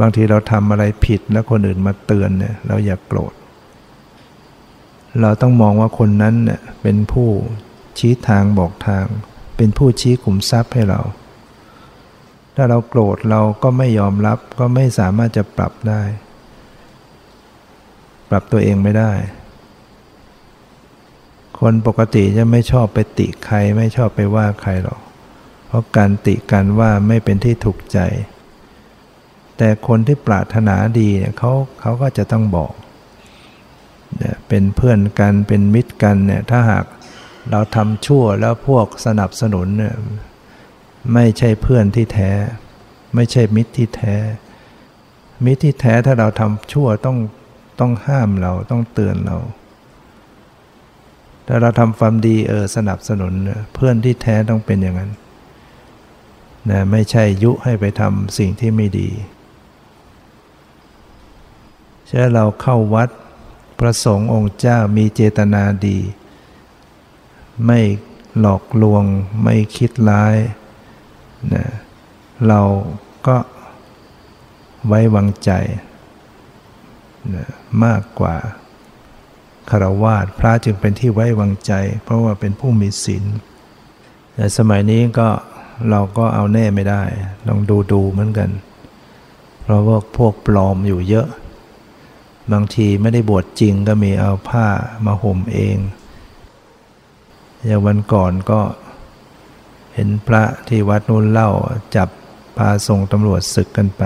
[0.00, 3.32] บางทีเราทำอะไรผิดแล้วคนอื่นมาเตือนเนี่ยเราอย่าโกรธ
[5.20, 7.28] เราต้องมองว่าคนนั้นเนี่ยเป็นผู้
[7.98, 9.04] ชี้ทางบอกทาง
[9.56, 11.00] เป็นผู้ชี้ขุมทรัพย์ให้เรา
[12.54, 16.02] ถ้าเราโกรธเราก็ไม่ยอมรับก็ไม่สามารถจะปรับได้
[18.30, 19.12] ปรับตัวเองไม่ได้
[21.60, 25.00] คนปกติจะไม่ชอบไปติใครไม่ชอบไปว่าใครหรอก
[25.66, 27.98] เพราะการติการว่าไม่เป็นที่ถูกใจ
[29.56, 32.72] แต่คนที่ปรารถนาดีเนี่ยเขาเขาก็จะต้องบอก
[34.18, 36.84] เนี่ยเป็นเพื่อนกันเป็นมิตรกันเนี่ยถ้าหาก
[37.50, 39.94] เราทำชั่วแล้วพวกสนับสนุนเนี่ย
[41.14, 42.30] ไม่ใช่เพื่อนที่แท้
[43.14, 44.14] ไม่ใช่มิตรที่แท้
[45.44, 47.18] มิตรที่แท้ถ้าเราทำชั่วต้อง
[47.80, 49.36] ต้องห้ามเราต้องเตือนเรา
[51.46, 53.32] ถ้าเราทำความดีเออสนับสนุน
[53.74, 55.12] เพื่อนที่แท้ต้องเป็นอย่างนั้น
[56.70, 59.10] นะไม่ใช่ยุให้ไปทำสิ่งที่ไม่ดี
[62.06, 63.08] เช่เราเข้าวัด
[63.78, 65.98] พระสงฆ์องค์เจ้ามีเจตนาดี
[67.66, 67.80] ไม่
[68.40, 69.04] หลอกลวง
[69.42, 70.36] ไม่คิดร้าย
[71.54, 71.66] นะ
[72.48, 72.60] เรา
[73.26, 73.36] ก็
[74.86, 75.50] ไว้วางใจ
[77.34, 77.46] นะ
[77.84, 78.36] มากกว่า
[79.70, 81.72] คารวาสพระจึงเป็นที่ไว้วางใจ
[82.04, 83.24] เพราะว่าเป็นผู้มีศีล
[84.34, 85.28] แต่สมัยนี้ก็
[85.90, 87.02] เราก็เอาแน่ไม่ได้
[87.46, 88.50] ลองดูดูเหมือนกัน
[89.62, 91.28] เพราะว่าพวกปลอมอยู่เยอะ
[92.52, 94.66] บางทีไม่ได้บวชจริงก็มีเอาผ้า
[95.06, 95.76] มาห่มเอง
[97.66, 98.60] อย่างวันก่อนก็
[99.94, 101.50] เห็นพระที่วัดนู้นเล่า
[101.96, 102.08] จับ
[102.56, 104.02] พาส่งตำรวจศึกกันไป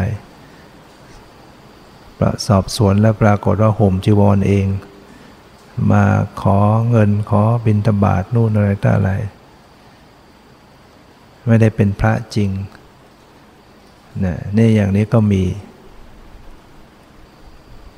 [2.46, 4.66] สอบสวนแล้วปรากฏว่าห่มจีวรเอง
[5.90, 6.04] มา
[6.42, 6.58] ขอ
[6.90, 9.10] เงินขอบินตบาทนู่นอะไรต่ออะไร
[11.50, 12.50] ไม่ได้เป็นพระจริง
[14.24, 15.44] นะนี่อย่างนี้ก็มี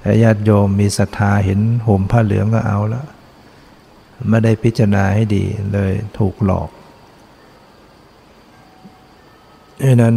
[0.00, 3.07] แต่ญาติโยมมีศรัทธาเห็นห่มผ้าเหลืองก็เอาล้ว
[4.28, 5.44] ไม่ได้พิจารณาให้ดี
[5.74, 6.70] เลยถูกหลอก
[9.82, 10.14] ดังนั้น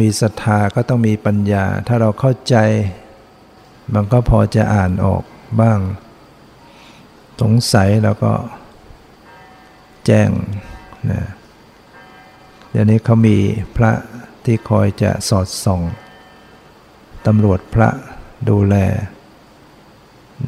[0.00, 2.56] มีศรัทธาก็ต้องมีปัญญา ถ้าเราเข้าใจ
[3.94, 5.22] มันก็พอจะอ่านออก
[5.60, 5.78] บ้าง
[7.40, 8.32] สงสัยแล้วก็
[10.06, 10.30] แจ้ง
[11.10, 11.22] นะ
[12.70, 13.36] เดี๋ยวนี้เขามี
[13.76, 13.92] พระ
[14.44, 15.80] ที่คอยจะสอดส่อง
[17.26, 17.88] ตำรวจพระ
[18.48, 18.76] ดูแล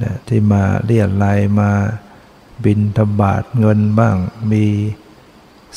[0.02, 1.26] นะที่มาเรียดไล
[1.60, 1.70] มา
[2.64, 4.16] บินทบาทเงินบ้าง
[4.52, 4.64] มี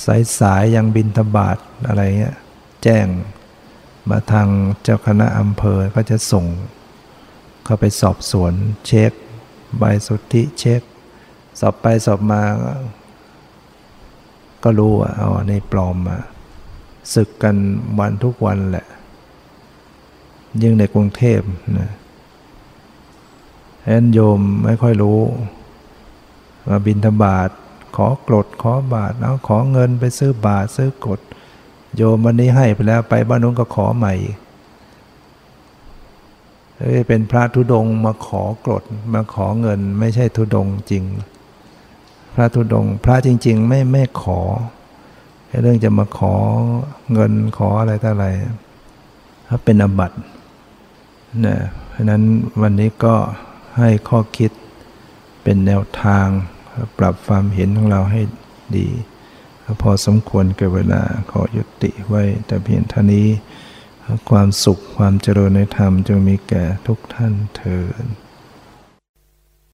[0.05, 2.37] สายสายยังบินทบาทอะไรเงี้ย
[2.83, 3.07] แจ้ง
[4.09, 4.47] มาทาง
[4.83, 6.45] เจ้าคณะอำเภอก็จะส่ง
[7.65, 8.53] เข้าไปสอบสวน
[8.87, 9.11] เช็ค
[9.77, 10.81] ใบสุทธิเช็ค
[11.59, 12.41] สอบไปสอบมา
[14.63, 16.17] ก็รู้ว่าเอในปลอมมา
[17.13, 17.55] ศึกกัน
[17.99, 18.85] วันทุกวันแหละ
[20.61, 21.39] ยิ่งในกรุงเทพ
[21.79, 21.91] นะ
[23.83, 25.19] แอนโยมไม่ค่อยรู้
[26.67, 27.49] มาบินธบาต
[27.95, 31.19] ขอกรดขอบาทเอาขอเงินไปซื้อบาทซื้อกด
[31.95, 34.13] โยมวันนี้ให้ไปแล้วไปบ้านนู้นก็ขอใหม่
[36.77, 38.83] เฮ้ยเป็นพระธุดงมาขอกรด
[39.13, 41.03] มาขอเงิน ไม่ใช่ธุดงจริง
[42.35, 44.39] พระธุดงพระจริง ๆ ไม่ไม่ขอ
[45.61, 46.35] เรื่องจะมาขอ
[47.13, 48.27] เงินขออะไรต่ออะไร
[49.47, 50.11] ถ้าเป็นอบัต
[51.45, 51.57] นะ
[51.89, 52.23] เพราะนั้น
[52.61, 53.15] วันนี้ก็
[53.77, 54.51] ให้ข้อคิด
[55.43, 56.27] เป็นแนวทาง
[56.97, 58.21] ปรับความเห็นของเราให้
[58.77, 58.87] ดี
[59.81, 63.27] พอสมควรเกิดเวลาขอยุติไว้แต่เพียงเท่านี้
[64.29, 68.05] ความสุขความเจริญในธรรมจงมีแก่ทุกท่านเถิด